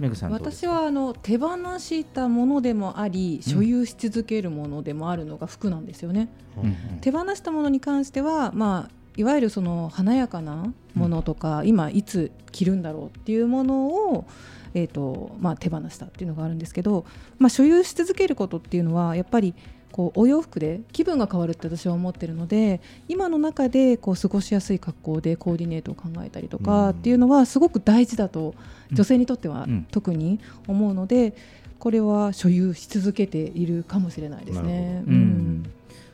[0.01, 0.14] うん。
[0.14, 6.28] さんどうです私はあの手放したものでもあり所有し続けるものでもあるのが服なんですよね。
[6.57, 6.76] うんうん。
[7.01, 14.26] 手放したものに関しては、まあ、いわゆるその華やかなものとか、今いつ着るんだろうっていうものを、
[14.74, 17.05] えーとまあ、手放したっていうのがあるんですけど、
[17.38, 19.55] まあ、所有し続けることっていうのはやっぱり
[19.93, 28.55] こうお洋服で気分が変わるって私は思ってるので今の中でこう過ごしやすい格好でコーディネートを考えたりとかっていうのはすごく大事だと
[28.91, 28.97] うん。
[28.97, 29.86] 女性にとってはうん。
[29.91, 31.34] 特に思うので
[31.78, 35.03] これは所有し続けているかもしれないですね。
[35.07, 35.70] うん。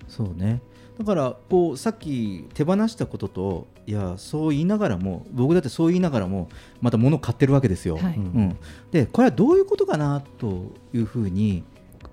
[0.08, 0.60] そうね。
[0.98, 6.48] だからこうさっき手放したことといやそう言いながらも僕だってそう言いながらも
[6.80, 7.96] また物を買ってるわけですよ。
[7.96, 8.14] はい。
[8.16, 8.56] うん、
[8.92, 11.64] でこれはどういうことかなというふうに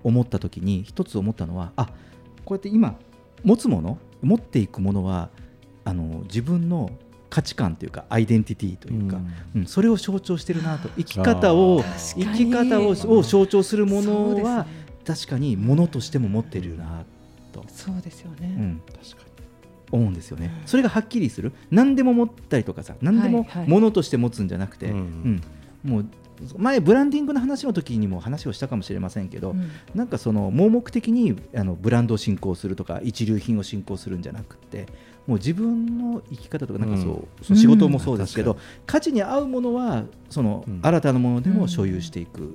[0.04, 1.88] 思った時に一つ思ったのはあ
[2.46, 2.96] こうやって今
[3.44, 5.30] 持つもの持っていくものは
[5.86, 6.90] あの自分の
[7.30, 9.18] 価値観というかアイデンティティというか、
[9.56, 9.66] うん。
[9.66, 11.84] それを象徴してるなと生き方を
[12.16, 14.68] 生き方をを象徴するものは
[15.04, 17.06] 確かにものとしても持ってるな
[17.52, 18.56] と、そうですよね。
[18.56, 19.24] うん、確か
[19.92, 20.52] 思うんですよね。
[20.66, 21.54] それがはっきりする。
[21.72, 23.70] 何でも持ったりとかさ何でもはいはい。
[23.70, 25.42] ものとして持つんじゃなくて、うん。
[25.84, 25.92] うん。
[25.92, 26.06] もう
[26.58, 29.70] 前ブランディングの話の時にも話をしたかもしれませんけど、うん。
[29.94, 34.88] なんかその盲目的にあのブランドを進行するとか一流品を進行するんじゃなくて
[35.28, 38.58] もう自分の生き方とかなんかそう、うんそう仕事もそうですけど、うん。
[38.86, 40.80] 価値に合うものはその、うん。
[40.82, 42.52] 新たなものでも所有していくっ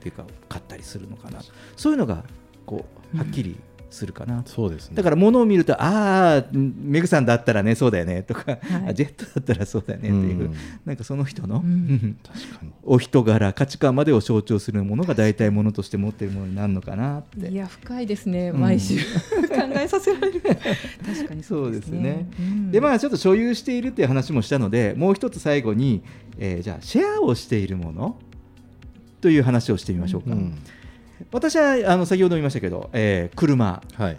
[0.00, 1.40] ていうか買ったりするのかな。
[1.76, 2.24] そういうのが
[2.66, 3.56] こうはっきり
[3.94, 4.96] するかな、そうですね。
[4.96, 8.60] だから物を見るとああメグさんだったらねそうだよねとか、はい。
[8.90, 10.54] あジェットだったらそうだよねっていう、うん。
[10.84, 12.18] なんかその人の、うん。
[12.22, 12.72] 確かに。
[12.82, 17.48] お人柄価値観までを象徴するものが大体ものとして持っているものになるのかなって。
[17.48, 18.60] いや深いですね、うん。
[18.60, 18.98] 毎週。
[19.48, 20.40] 考えさせられる。
[20.40, 22.00] 確かにそうですね。
[22.00, 22.28] ね。
[22.38, 22.70] うん。
[22.70, 26.02] でまあちょっと所有しているっていう話もしたのでもう一つ最後に、
[26.38, 28.16] えーじゃあシェアをしているもの
[29.20, 30.54] という話をしてみましょうか、うん
[31.32, 33.82] 私はあの先ほども言いましたけど、えー車。
[33.94, 34.18] はい。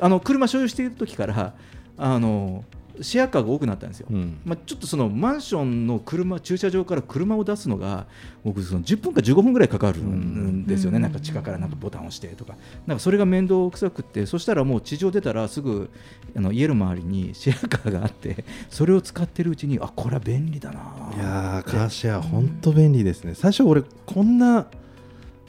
[0.00, 1.54] あの車所有している時から
[1.96, 2.64] あの
[3.00, 4.38] シェアカーが多くなったんですよ、うん。
[4.44, 8.06] まあ、ちょっとそのマンションの車駐車場から車を出すのが
[8.44, 11.02] 僕その10分か15分ぐらいかかるんですよね、うん。
[11.02, 12.54] なんか地下からなんかボタンを押してとか。
[12.86, 15.90] なんかそれが面倒くさくってそしたらもう地上出たらすぐ
[16.36, 20.80] あの家の周りに シェアカーがあってそれを使ってるうちにあこれは便利だな
[21.16, 23.34] いやーカーシェア本当便利ですね。
[23.34, 24.66] 最初俺こんな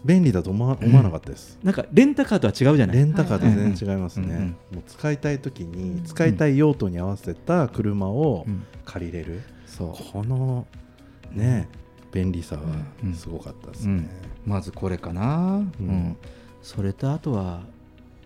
[0.06, 2.98] 便利だと思わ思わなかったです、なんかレンタカーとは違うじゃない。
[2.98, 8.64] レンタカーと全然違いますね、はいはいうんもう使いたい時に使いたい用途に合わせた車をうん。
[8.86, 10.12] 借りれる、そう。
[10.14, 10.68] この
[11.32, 11.68] ね
[12.12, 12.62] 便利さは
[13.04, 13.14] うん。
[13.16, 13.94] すごかったですね。
[14.46, 15.88] うん、まずこれかな、うん。
[15.88, 16.18] うん。
[16.62, 17.64] それとあとは、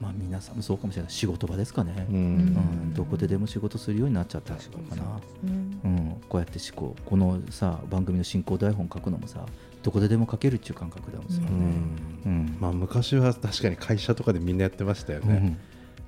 [0.02, 1.12] まあ、皆さんもそうかもしれない。
[1.12, 2.16] 仕事場ですかね、うん。
[2.16, 2.94] うん。
[2.94, 4.60] どこででも仕事するようになっちゃったか
[4.98, 9.46] な、うんうん、こうやって思考このさ番組の進行台本書くのもさ
[9.82, 11.50] どこででも書けるっていう感覚だもんですよね。
[12.26, 12.58] うん。
[12.60, 15.30] まあ、昔は確かに会社とかでみんなやってましたようん。
[15.30, 15.58] ね、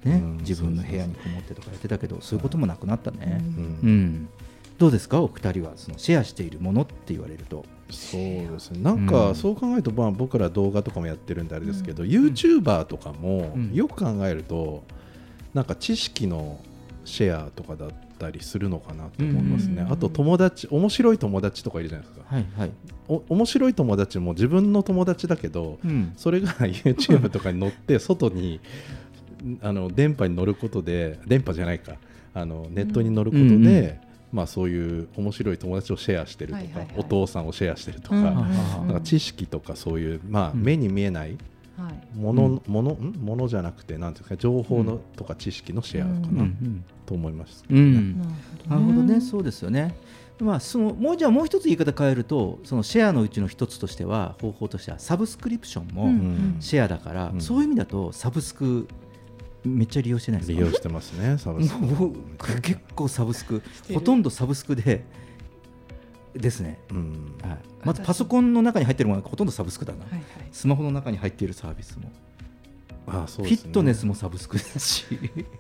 [0.04, 0.38] ねうん。
[0.38, 3.40] 自分の部屋にこもってとかやってたけどそういうこともなくなったね。
[3.40, 3.56] うん。
[3.56, 4.30] うん。
[4.78, 5.22] どうですか？
[5.22, 7.66] お二人はそのシェアしているものって言われると。
[7.90, 8.82] そうですね。
[8.82, 9.06] なんうん。
[9.08, 13.74] かそう考えると、まあ、僕ら動画とかもやってるんであれですけど、YouTuber とかもうん。
[13.74, 14.84] よく考えると
[15.54, 16.60] なんか知識の
[17.06, 19.92] シェアとかだったりするのかなと思いますね、うん。
[19.92, 22.26] あと友達面白い友達とかいるじゃないですか。
[22.28, 22.72] はいはい。
[23.12, 26.14] お面白い友達も自分の友達だけどうん。
[26.16, 28.60] それが YouTube とかに載って 外に
[29.62, 31.96] あの電波に乗ることで電波じゃないか。
[32.34, 33.94] あのネットに乗ることで、うんうん
[34.32, 36.94] まあ、そういう面白い友達をシェアしてるとか、はいはいはい。
[36.98, 40.64] お父さんをシェアしてるとか、うんうんなんか知識とかそういう、まあ、うん。
[40.64, 41.38] 目に見えない
[41.78, 42.18] はい。
[42.18, 42.62] もの,、うん。
[42.68, 43.14] ものん？
[43.22, 45.00] ものじゃなくてなんていうんですか情報の、うん。
[45.18, 47.66] とか知識のシェアかうな、んと思います。
[47.70, 48.20] うん。
[48.20, 48.26] な
[48.70, 49.94] なるほどね、うそうですよね。
[50.42, 56.58] まあ、そのもうじゃあもう一つ言い方変えるとそのシェアのうちの一つとしては方法としてはサブスクリプションもうん。
[56.60, 57.42] シェアだから、うん。
[57.42, 58.88] そういう意味だとサブスク
[59.64, 60.60] めっちゃ利用してないですか？
[60.60, 61.86] 利用してますね、サブスク。
[61.86, 63.62] 僕結構サブスク
[63.94, 65.06] ほとんどサブスクで
[66.34, 67.36] ですね、うん。
[67.44, 70.24] はい、まずパソコンの中に入ってるものがほとんどサブスクだな、はいはい。
[70.52, 72.12] スマホの中に入っているサービスも
[73.08, 73.64] あそうですね。
[73.64, 75.06] フィットネスもサブスクですし。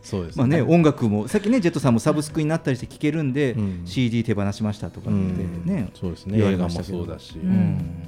[0.02, 3.82] そうですまあね音楽もさっきねジェットさんもサブスクになったりして聴けるんで、うん。
[3.86, 5.66] CD 手放しましたとかうってん。
[5.66, 6.38] ね、そうですね。
[6.38, 8.08] 言われ映画もそうだし、うん。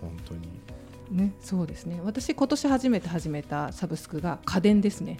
[0.00, 0.40] 本当に。
[1.10, 1.32] ね。
[1.40, 2.00] そうですね。
[2.04, 5.18] 私今年初めて始めたサブスクが家電ですね。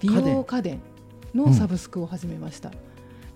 [0.00, 0.80] 美容家電
[1.34, 2.70] のサブスクを始めました、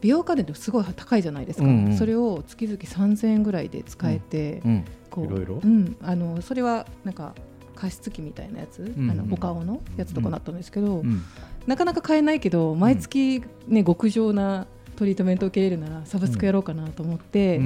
[0.02, 1.96] 美容家電ってすごい高いじゃないですか、うんうん。
[1.96, 4.84] それを月々3000円ぐらいで使えて、うん。
[5.08, 5.60] こういろいろ？
[5.64, 7.34] うん、あのそれはなんか
[7.78, 9.08] 加湿器みたいなやつ、ん。
[9.08, 11.22] あのお顔のやつとかなったんですけど、うん。
[11.68, 14.66] なかなか買えないけど毎月、ね極上な
[14.96, 17.60] トリートメントを受けれるならサブスクやろうかなと思って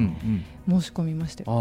[0.69, 1.53] 申し込みましたな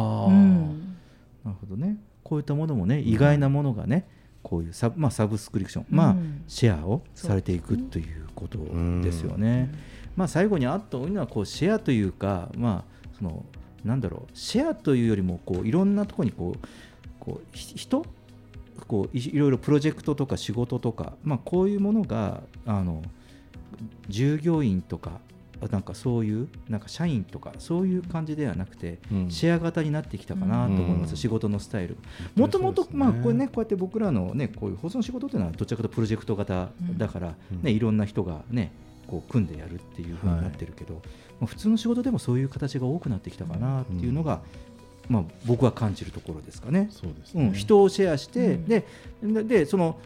[1.46, 1.98] るほどね。
[2.24, 4.06] こういったものもね意外なものがね
[4.44, 6.44] こういうサ,、まあ、サブスクリプション、まあうん。
[6.48, 8.58] シェアをされていくということ
[9.02, 9.72] ですよね。
[10.18, 13.46] まあ、最後にあったのはこうシェアというか、まあ、その
[13.86, 14.38] なんだろう。
[14.38, 16.68] シェアというよりもこういろんなところにこう
[17.22, 18.06] こうひ人
[18.86, 23.02] こういいろいろプロジェクトとか仕事とか、まあ、こういうものがあの
[24.10, 25.20] 従業員とか
[25.70, 29.30] なんかそういうなんか社員とかそういう感じではなくて、うん。
[29.30, 31.18] シェア型になってきたかなと思います、うん。
[31.18, 31.98] 仕事のスタイル。
[32.36, 37.62] 当もともとまあこれねこうやって僕らのねこういう保存仕事っていうのはどちらかというとプロジェクト型だから、うん。
[37.62, 38.72] ねいろんな人がね
[39.06, 40.96] こう組んでやるっていう風になってるけど、
[41.40, 44.42] まあ普通の仕事でもそういう形が多くなってきたかなっていうのが、
[45.10, 46.88] まあ僕は感じるところですかね。
[46.92, 48.66] そうですね、うん、人をシェアして、うん。
[48.66, 48.86] で
[49.24, 49.98] ででその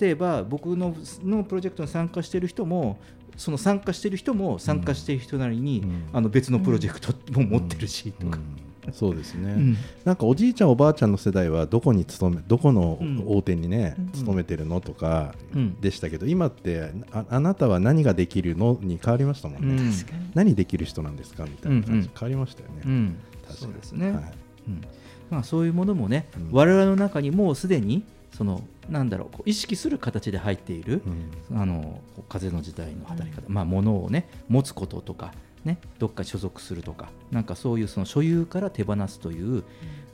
[0.00, 2.98] 例えば僕ののプロジェクトに参加している人も
[3.36, 6.04] その参加している人も参加している人なりに、うん。
[6.12, 9.76] あの別のプロジェクトも持ってるしとか、うんそうですね、うん。
[10.04, 13.22] なんかおじいちゃんおばあちゃんの世代はどこに勤めどこのうん。
[13.26, 14.10] 大手にね、うん。
[14.10, 15.80] 勤めてるのとかうん。
[15.80, 19.92] でしたけど、今ってああなたは何ができるのに変わりましたもんね、うん。
[19.92, 20.30] 確かに。
[20.34, 22.10] 何できる人なんですかみたいな感じ、うんうん。
[22.18, 23.12] 変わりましたよね、
[23.50, 24.32] うん確かにそうですね、はい。
[24.68, 24.84] うん。
[25.30, 26.48] まあ、そういうものもね、うん。
[26.52, 31.02] 我々の中にもうすでにそのなんだろうこう意識する形で入っている、
[31.50, 31.58] うん。
[31.60, 35.32] あの風の時代の働き方、まあ、物をね持つこととか、
[35.64, 39.64] ね、どっか所属するとかなんかそういうその所有から手放すという,、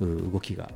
[0.01, 0.71] う動きが、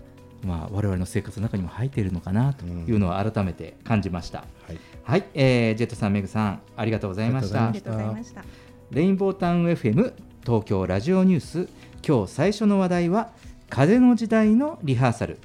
[0.45, 4.45] まあ、我々の生活の中にも入っているのかなというのを改めて感じました。
[4.67, 4.79] はい。
[5.03, 7.69] はい、えージェットさん、メグさん、ありがとうございました。
[7.69, 8.13] ありがとうございま。
[8.13, 8.71] ありがとうございました。
[8.91, 10.13] レインボータウン FM
[10.45, 11.69] 東京ラジオニュース
[12.07, 13.31] 今日最初の話題は
[13.69, 15.39] 風の時代のリハーサル。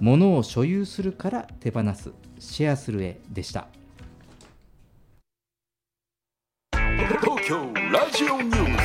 [0.00, 2.12] 物を所有するから手放す。
[2.38, 3.66] シェアするへでした。
[6.72, 8.78] 東京ラジオニュー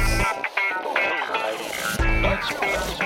[2.98, 3.01] ス。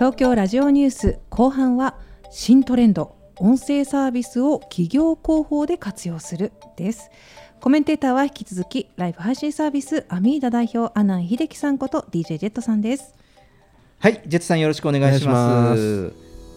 [0.00, 1.98] 東京ラジオニュース後半は
[2.30, 7.10] 新トレンド音声サービスを企業広報で活用するです。
[7.60, 13.14] コメンテーターは引き続きライブ配信サービスアミーダ代表阿南秀樹さんこと DJ ジェットさんです。
[13.98, 16.14] はい、ジェットさんよろしくお願いします。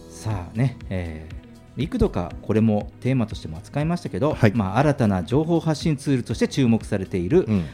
[0.08, 1.34] さあね、えー
[1.76, 4.52] 幾度かこれもテーマとしても扱いましたけど、はい。
[4.54, 7.64] まあ、新たな情報発信ツールとして注目されているうん。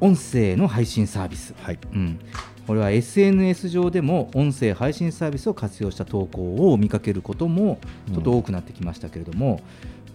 [0.00, 1.78] 音声の配信サービス、はい。
[1.92, 2.20] うん、
[2.66, 7.78] これは SNS 上でも音声配信サービスを活用した投稿を見かけることも
[8.12, 9.60] ちょっと多くなってきましたけれども、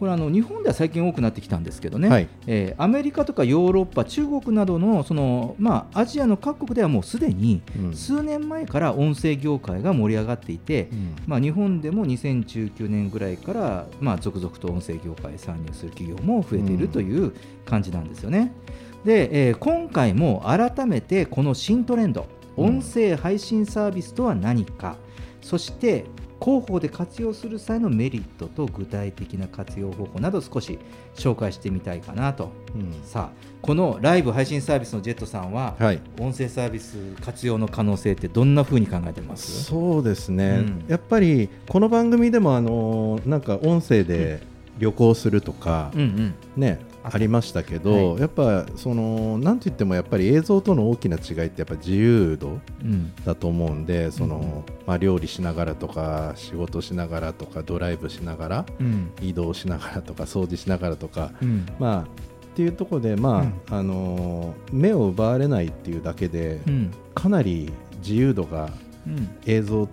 [0.02, 2.28] これあの日本では最近多くなってきたんですけどね、はい。
[2.48, 7.94] えーアメリカとかヨーロッパ、中国などのその、まあ、アジアの各国ではもうすでにうん。
[7.94, 11.16] 数年前から音声業界が盛り上がっていて、うん。
[11.28, 17.34] まあ、日本でも2019年ぐらいから、まあ、続々と音声業界へ参入する企業も増えているという
[17.66, 18.52] 感じなんですよね。
[19.06, 24.96] で、えー今回も改めてこの新トレンド、うん音声配信サービスとは何か、
[25.42, 26.06] そして
[26.44, 30.80] 広報で活用する際のメリットと具体的な活用方法など少し
[31.14, 32.94] 紹介してみたいかなと、うん。
[33.04, 36.00] さあこのライブ配信サービスのジェットさんは、はい。
[36.20, 39.66] 音声サービス活用の可能性ってどんな風に考えてます？
[39.66, 40.86] そうですね、うん。
[40.88, 44.42] やっぱりこの番組でもあのなんか音声で
[44.80, 46.34] 旅行するとか、うんうん。
[46.58, 48.22] ねありましたけど、はい。
[48.22, 53.14] やっぱそのなんといってもやっぱり映像との大きな違いってやっぱ自由度うん。
[53.26, 59.12] だと思うんでその、まあ、料理しながらとか仕事しながらとかドライブしながらうん。
[59.22, 61.66] 移動しながらとか掃除しながらとか、うん。
[61.80, 62.02] まあ
[62.52, 66.92] っていうところで、まああのー目を奪われないっていうだけで、うん。
[67.16, 67.72] かなり
[68.04, 68.70] 自由度が
[69.08, 69.30] うん。
[69.46, 69.88] 映像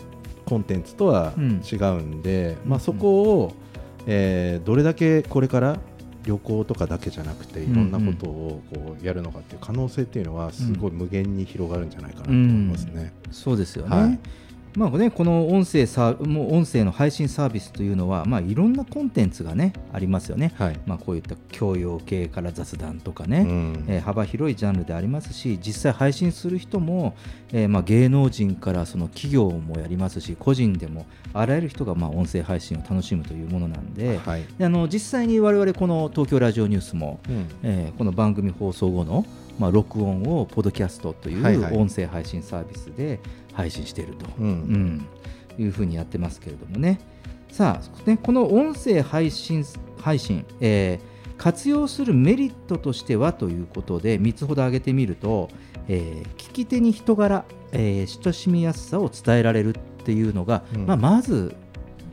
[0.44, 1.62] コンテンツとはうん。
[1.64, 2.70] 違うんで、うん。
[2.70, 3.52] まあ、そこを、
[4.06, 5.78] えーどれだけこれから
[6.28, 13.14] 旅行とかだけじゃなくていろんなことをこうやるのかっていう可能性っていうのはすごい無限に広がるんじゃないかなと思いますね。
[13.30, 13.96] そうですよね。
[13.96, 14.18] はい
[14.74, 20.80] まあね、この音声さもう音声の配信サービスというのは、まあ、いろんなコンテンツが、ね、ありますよね、はい。
[20.86, 23.84] まあ、こういった教養系から雑談とかね、うん。
[23.88, 27.14] えー幅広いジャンルでありますし実際配信する人も、
[27.52, 31.04] えーまあ、芸能人からその企業もやりますし個人でも
[31.34, 34.44] あらゆる人がまあ音声配信を楽しむというものなんで、はい。
[34.56, 37.46] であの実際に我々この東京ラジオニュースも、うん。
[37.62, 39.26] えーこの番組放送後の、
[39.58, 41.72] まあ、録音をポッドキャストといはいはい。
[41.74, 43.18] う音声配信サービスで
[43.58, 44.46] 配信していると、うん。
[44.46, 45.06] うん。
[45.58, 47.00] いうふうにやってますけれどもね。
[47.50, 49.64] さあねこの音声配信
[50.00, 55.50] 配信、えー活用するメリットとしてはということで3つほど挙げてみると、
[55.86, 59.72] えー聞き手に人柄、えー親しみやすさを伝えられるっ
[60.04, 60.86] ていうのが、うん。
[60.86, 61.54] まあ、まず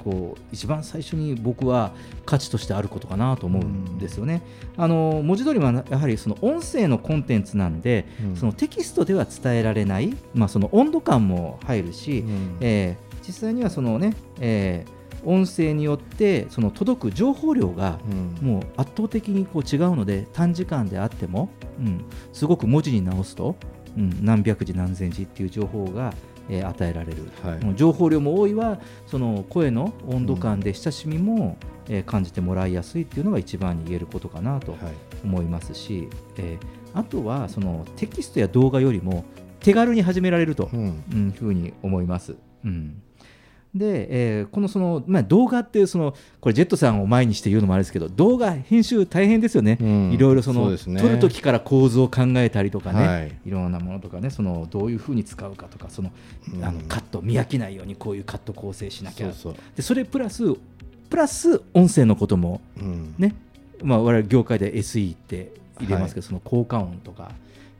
[0.05, 1.91] こう一番最初に僕は
[2.27, 4.43] 価値としてあることかなと思うんですよね。
[4.77, 8.35] あの文字通りはやはりその音声のコンテンツなんで、うん。
[8.35, 12.57] そのテキストでは伝えられない、まあ、その温度感も入るし、うん。
[12.61, 14.95] えー実際にはそのね、えー
[15.27, 17.97] 音声によってその届く情報量が
[18.41, 18.47] うん。
[18.47, 21.49] もう圧倒的にこう違うので短時間であっても、
[21.79, 23.55] うん、すごく文字に直すと、
[23.97, 26.13] うん、何百字何千字っていう情報が、
[26.49, 27.75] えー与えられる、はい。
[27.75, 31.57] 情報量も多いはその声の温度感で親しみも、
[31.89, 34.81] えー感じてもらいやすいっていうのが一番に言えることかなとはい。
[35.23, 36.67] 思いますし、えー
[36.97, 39.25] あとはそのテキストや動画よりも
[39.59, 41.03] 手軽に始められると、うん。
[41.11, 42.35] うん、ふうに思います。
[42.63, 43.01] うん
[43.75, 50.11] で、えーこのその、まあ、動画っていうそのこれジェットさんを前にして言うのもあれですけど動画編集大変ですよね、うん。
[50.13, 50.77] いろいろそのね。
[50.77, 53.31] 撮る時から構図を考えたりとかね、はい。
[53.45, 54.29] い、ろんなものとかね。
[54.29, 56.11] そのどういうふうに使うかとかその、
[56.53, 56.63] うん。
[56.63, 59.33] あのカット見飽きないようにこういうカット構成しなきゃ。
[59.33, 60.43] そでそれプラス
[61.09, 63.13] プラス音声のこともうん。
[63.17, 63.35] ね、
[63.83, 67.31] まあ、我々業界で SE って入れますけど、その効果音とか、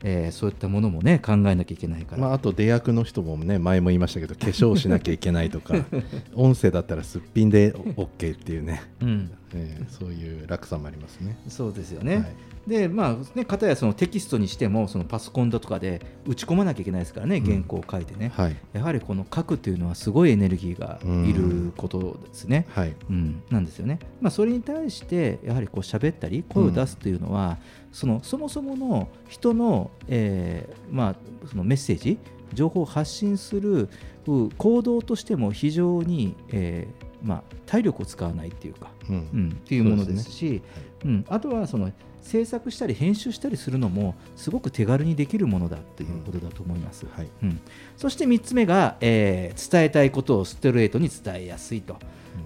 [0.02, 5.74] えーそういったものもね考えなきゃいけないから、まあ、あと出役の人もね前も言いましたけど化粧しなきゃいけないとか
[6.34, 11.38] 音声だったらすっぴんで OK っていうね、うん、えーそういう落差もありますね。
[11.48, 12.16] そうですよね。
[12.16, 12.34] はい
[12.66, 22.66] でまあね、かたやそのテキストにしてもそのパソコンだとかで打ち込まなきゃいけないですからね、うん原稿を書いてね、はいやはりこの書くというのはすごいエネルギーがいることですね。
[22.70, 24.00] はいうん、なんですよね。
[24.20, 27.58] まあ、それに対してやはりこう喋ったり声を出すというのは、
[27.92, 31.16] そのそもそもの人の,、えーまあ、
[31.48, 32.18] そのメッセージ
[32.52, 33.88] 情報を発信する
[34.26, 39.16] う行動としても非常に、えーまあ、体力を使わないっていうか、うん。
[39.16, 40.62] うん、っていうものですし
[41.04, 47.06] うん、あとはその制作したり編集したりするのもすごく手軽にできるものだということだと思います。
[47.06, 47.28] はい。
[47.42, 47.60] うん、
[47.96, 51.96] そして3つ目が、えー伝えたいことをストレートに伝えやすいと、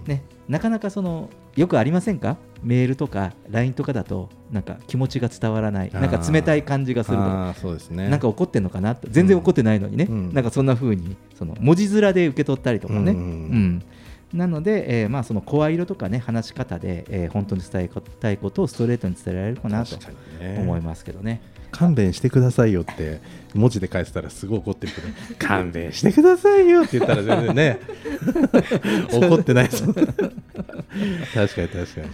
[0.05, 2.37] ね、なかなかそのよくありませんか？
[2.63, 5.91] メールとか LINE とかだとなんか気持ちが伝わらない。
[5.91, 8.09] なんか冷たい感じがするとあーそうですね。
[8.09, 8.95] なんか怒ってんのかな？
[9.03, 10.33] 全然怒ってないのにね、うん。
[10.33, 13.23] なんかそんな風にその文字面で受け取ったりとかね、うんうん。
[13.23, 13.83] うん
[14.33, 19.97] なので、えーまあ、その声色とかね話し方で、えー本当に伝えたいことをストレートに伝えられるかなと
[20.59, 21.41] 思いますけどね。
[21.71, 23.21] 勘弁してくださいよって
[23.53, 24.93] 文字で返せたらすごい怒ってる。
[24.93, 25.01] け
[25.33, 27.79] ど勘弁してくださいよって言ったら全然ね
[29.11, 32.07] 怒ってない確かに確かに。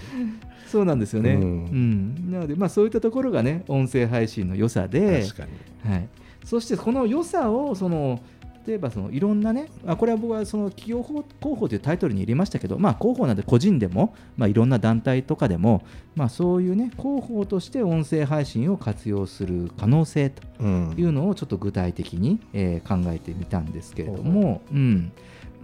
[0.68, 2.32] そうなんですよね、ううんん。
[2.32, 5.24] なので、まあ、そういったところがね音声配信の良さで。
[5.24, 5.44] 確か
[5.86, 5.92] に。
[5.92, 6.08] はい、
[6.44, 8.20] そしてこの良さをその
[8.68, 20.96] 例えばそのいろんなねあこれは僕はその企業広報というタイトルに入れましたけど、まあ、広報なんで個人でも、まあ、いろんな団体とかでも、まあ、そういうね広報として音声配信を活用する可能性とうん。
[20.98, 25.12] いうのをちょっと具体的に、えー考えてみたんですけれども、うん。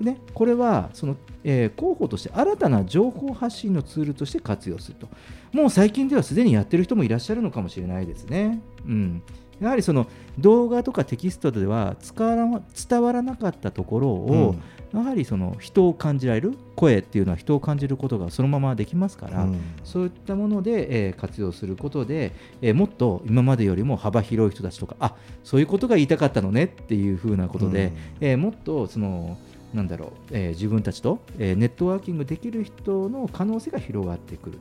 [0.01, 5.07] ね、これはその、えー広報として新たな情報発信のツールとして活用すると。
[5.51, 8.61] もう最近ではすでにやってる人もいらっしゃるのかもしれないですね。
[8.85, 9.23] うん
[9.59, 10.07] やはりその
[10.39, 14.55] 動画とかテキストでは伝わらなかったところを、
[14.93, 19.59] やはりその人を感じられる声っていうのは人を感じることがそのままできますから、うん。
[19.83, 22.31] そういったもので、えー活用することで、
[22.61, 27.91] えーもっと今までよりも幅広い人たちとかあそういうことが言いたかったのねっていうふうなことで、
[28.21, 29.37] えーもっとその
[29.73, 34.59] なんだろう、えー自分たちと、えーネットワーキングできる人の可能性が広がってくる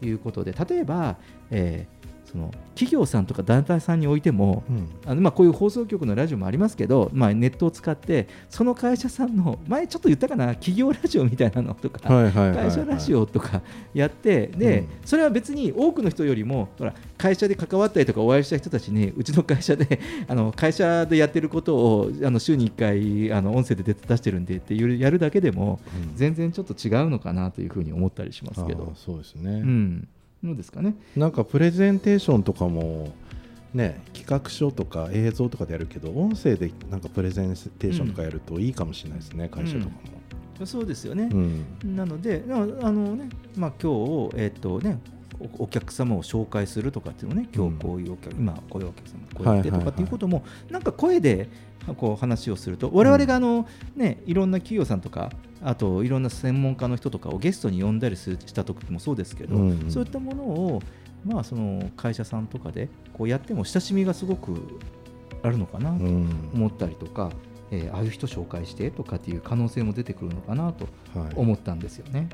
[0.00, 1.16] ということで例えば、
[1.50, 1.97] えー
[2.30, 4.88] その企業さんとか団体さんにおいても、うん。
[5.06, 13.62] あのまあ、こういう放送局のラジオもありますけど、まあ、ネットを使ってその会社さんの前ちょっと言ったかな企業ラジオみたいなのとか、会社ラジオとか
[13.94, 14.88] やってで、うん。
[15.04, 19.98] それは別に多くの人よりもほら会社で関わったりとかお会いした人たちに うちの会社で
[20.28, 26.16] あの会社でやってることをあの週に1回あの音声で出出してるんでってやるだけでもうん。
[26.16, 28.92] 全然ちょっと違うのかなというふうに思ったりしますけど。
[28.94, 30.08] そうですね、うん
[30.42, 30.94] どうですかね。
[31.16, 33.12] なんかプレゼンテーションとかも
[33.74, 39.86] ね企画書とか映像とかでやるけど音声でなんかプレゼンテーションとかやるといいかもしれないですね、会社とか
[40.60, 41.28] も、そうですよね。
[41.32, 44.98] うんなので、なあのね、まあ今日えっ、とね。
[45.58, 51.48] おお客様を紹介するとかっていうのね、今日こういうお客、今こういうお客様こうやってとかっていうことも、なんか声で
[51.96, 53.66] こう話をすると、我々があの、
[53.96, 55.30] ね、いろんな企業さんとか、
[55.62, 59.90] あといろんな専門家の人とかをゲストに呼んだりするした時もそうですけど、うんうん。
[59.90, 60.82] そういったものを、
[61.24, 64.78] まあ、その会社さんとかでこうやっても親しみがすごく
[65.42, 66.50] あるのかなとうん。
[66.54, 67.30] 思ったりとか、
[67.70, 70.86] えーああいう人紹介してとかっていう可能性も出てくるのかなと
[71.18, 71.32] はい。
[71.36, 72.28] 思ったんですよね。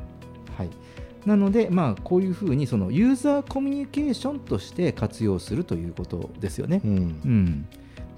[0.56, 0.70] はい、
[1.26, 6.80] なので、まあ、こういうふうにそのユーザーコミュニケーションとして活用するということですよね。
[6.84, 6.96] うんう
[7.28, 7.66] ん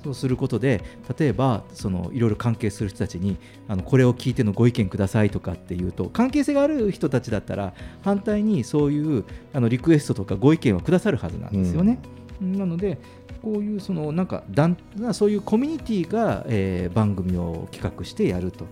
[0.04, 0.84] そうすることで
[1.18, 11.98] 例えばそのいろいろ関係する人たちにあのこれを聞いてのご意見くださいとかっていうと関係性がある人たちだったら反対にそういうあのリクエストとかご意見はくださるはずなんですよね。
[12.40, 12.98] なので
[13.42, 14.76] こういうそのなんか団
[15.12, 18.66] そういうコミュニティが、えー番組を企画してやると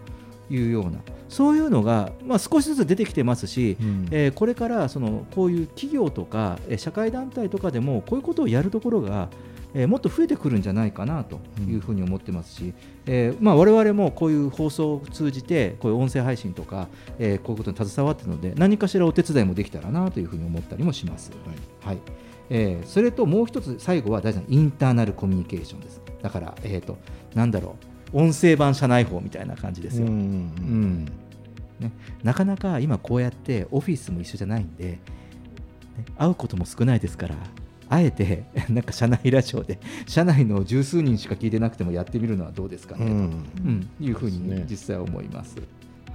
[0.54, 4.08] いうようなそういうのが、まあ、少しずつ出てきてますし、うん。
[4.10, 9.28] えーこれからそのこういう企業とか、えー社会団体とかでもこういうことをやるところが、
[9.74, 12.72] えーもっと増えてくるんじゃないかなというふうに思ってますし、
[13.06, 16.88] えーまあ、我々もこういう放送を通じてこういう音声配信とか、
[17.18, 21.32] えーこういうことに携わっているので何かしらお手伝いもできたらなというふうに思ったりもします。
[21.84, 21.98] はい。
[22.50, 26.00] えーそれともう一つ最後は大事なインターナルコミュニケーションです。
[26.22, 26.96] だから、えー、と
[27.34, 30.06] なんだろう音声版社内法みたいな感じですよ。
[30.06, 31.04] うんうん
[31.80, 31.90] ね、
[32.22, 35.00] なかなか今こうやってオフィスも一緒じゃないんで、ね。
[36.16, 37.34] 会うことも少ないですから
[37.88, 43.30] あえて なんか社内ラジオで社内の十数人しか聞いてなくてもやってみるのはどうですかね、うん。
[43.30, 43.88] と、うん。
[44.00, 45.56] いうふうに実際は思います。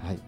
[0.04, 0.20] はい。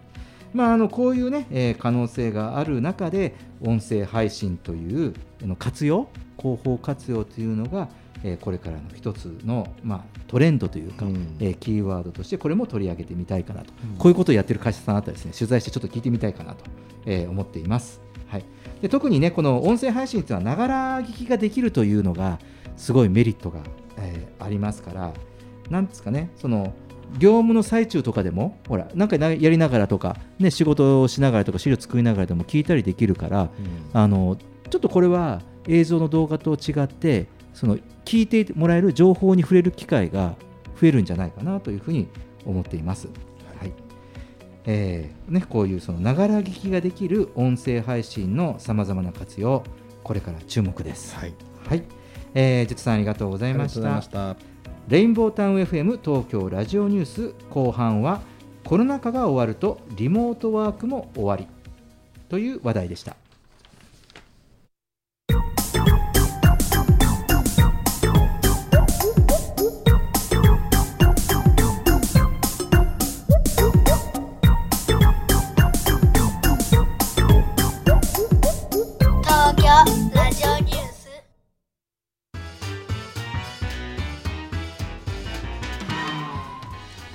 [0.52, 6.08] まあ、あのこういう、ねえー可能性がある中で音声配信というあの活用
[6.38, 7.88] 広報活用というのが、
[8.24, 11.36] えーこれからの一つの、まあ、トレンドというか、うん。
[11.40, 16.64] えーキーワードとしてこれも取り上げてみたいかなと、こういうことをやってる会社さんあったらですね取材してちょっと聞いてみたいかなと、
[17.06, 18.00] えー思っています。
[18.28, 18.44] はい、
[18.80, 22.38] で特にねこの音声配信というのはながら聞きができるというのが
[22.76, 23.60] すごいメリットが、
[23.98, 25.12] えーありますから
[25.70, 26.74] なんですかねその
[27.18, 33.50] 業務の最中とかでもほらなんかやりながらとか、ね、仕事をしながらとか資料作りながらでも聞いたりできるから
[33.92, 34.36] あの
[34.70, 40.34] ちょっとこれは映像の動画と違ってその聞いてもらえる情報に触れる機会が
[40.80, 42.08] 増えるんじゃないかなというふうに
[42.44, 43.08] 思っています。
[43.58, 43.72] はい
[44.64, 49.64] えーね、こういうそのながら聞きができる音声配信のさまざまな活用
[50.02, 51.14] これから注目です。
[51.16, 51.34] はい
[51.68, 51.82] はい
[52.34, 54.52] えー、ジェさんありがとうございましありがとうごたざいました
[54.88, 58.20] レインボータウン FM 東京ラジオニュース後半は
[58.64, 61.46] コロナ禍が終わるとリモートワークも終わり
[62.28, 63.16] という話題でした。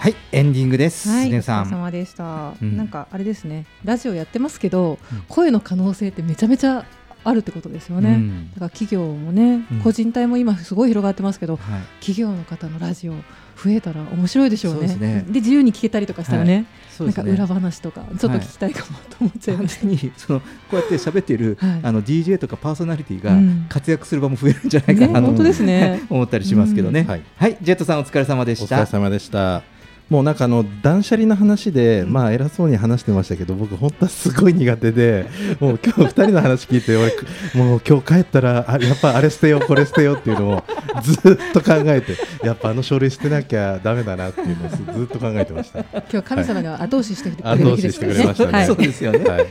[0.07, 1.09] はい、エンディングです。
[1.09, 1.65] はい、おねさん。
[1.65, 2.77] 疲れ様でした、うん。
[2.77, 3.65] なんかあれですね。
[3.83, 6.85] ラジオやってますけど、声の可能性ってめちゃめちゃ
[7.25, 8.49] あるってことですよね、うん。
[8.51, 9.81] だから企業もね、うん。
[9.81, 13.15] 個人体も今すごい広がってますけどはい、企業の方のラジオ
[13.61, 14.79] 増えたら面白いでしょうね。
[14.79, 15.25] ですね。
[15.27, 17.23] 自由に聞けたりとかしたらね,、そうですね。
[17.25, 21.79] なんか裏話とかちょっと聞きたいかもと思っちゃいました、完全にそのこうやって喋ってる、はい。
[21.83, 23.65] あの DJ とかパーソナリティがうん。
[23.67, 26.03] 活躍する場も増えるんじゃないかなと、ね本当ですね。
[26.09, 27.07] 思ったりしますけどね、うん。
[27.07, 28.77] はい、ジェットさんお疲れ様でした。
[28.77, 29.76] お疲れ様でした
[30.09, 35.27] もうなんかあの断捨離の話で、まあ偉そうに話してましたけど僕本当はすごい苦手で
[35.59, 37.11] もう今日2人の話聞いて俺
[37.55, 40.63] もう今日帰ったらあやっぱあれ捨てようこれ捨てようっていうのを
[41.01, 45.79] ずっと考えてやっぱあの書類捨てなきゃダメだなっていうのをずっと考えてました。
[45.79, 48.67] 今日神様が後押ししてくれ後る押しして日ですからくれましたね、はい。
[48.67, 49.19] そうですよね。
[49.29, 49.47] はい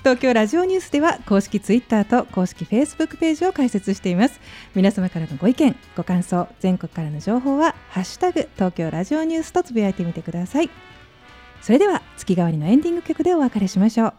[0.00, 4.40] 東京ラジオニュースでは公式ツイッターと公式フェイスブックページを開設しています。
[4.74, 10.70] 皆様からのご意見ご感想全国からの情報はハッシュタグ東京ラジオニュースとつぶやいてみてください。
[11.60, 14.14] それでは月替わりのエンディング曲でお別れしましょう。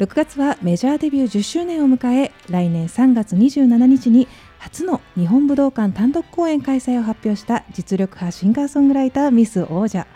[0.00, 10.06] 6月はメジャーデビュー10周年を迎え来年3月27日に初の日本武道館単独公演開催を発表した実力派シンガーソングライターミス王者。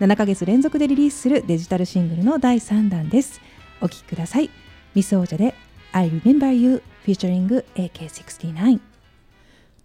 [0.00, 3.40] 7ヶ月連続でリリースするデジタルシングルの第3弾です。
[3.80, 4.50] お聴きください。
[4.94, 5.54] ミス王者で
[5.92, 8.80] I Remember You featuring AK69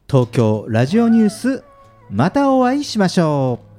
[0.07, 1.63] 東京ラジオニュース
[2.09, 3.73] またお会いしましょう。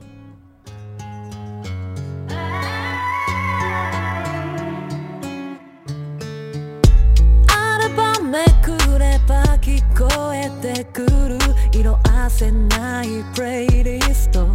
[11.77, 14.47] 色あせないプレイリスト。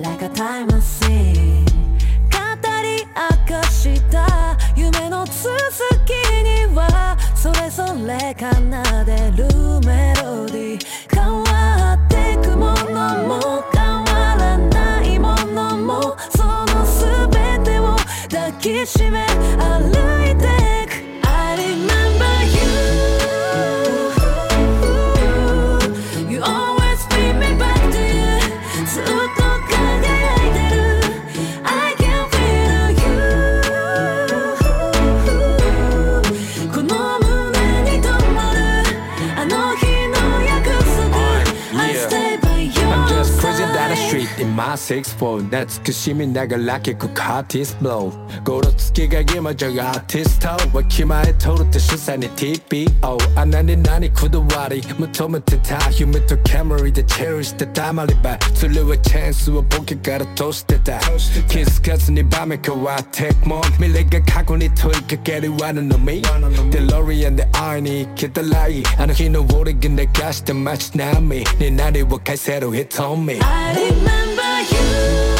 [0.00, 2.40] Like a time machine 語
[2.82, 3.83] り明かした
[4.84, 5.56] 夢の続
[6.04, 6.10] き
[6.42, 8.44] にはそれぞれ奏
[9.06, 9.48] でる
[9.86, 10.80] メロディ
[11.10, 16.84] 変わってくものも変わらないものもその
[17.32, 17.96] 全てを
[18.30, 19.26] 抱きしめ
[19.56, 19.88] 歩
[20.30, 20.83] いて
[44.76, 45.40] six four.
[45.42, 48.10] That's cause me nigga like a could cut his blow.
[48.44, 52.28] Go to skiga jaga jug artist to what kima I told the shoes and the
[52.28, 58.04] TP Oh Anani Nani Kudawari Mutoma Tita human to camera the cherish the time I
[58.04, 61.02] live to live a chance to a book you gotta toast it down
[61.48, 63.62] Kiss cuts in the bamika why take more.
[63.78, 64.68] Me like a cacony
[65.08, 66.20] to get it one on me.
[66.20, 68.82] The lorry and the irony get the lie.
[68.98, 71.44] And he no worry in the cash the match now me.
[71.58, 73.40] Ni nani what I said hit on me
[74.72, 75.33] you.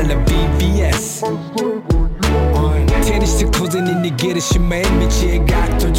[0.00, 1.20] イなら BBS
[3.04, 5.90] 手にして小銭握りしめ道描く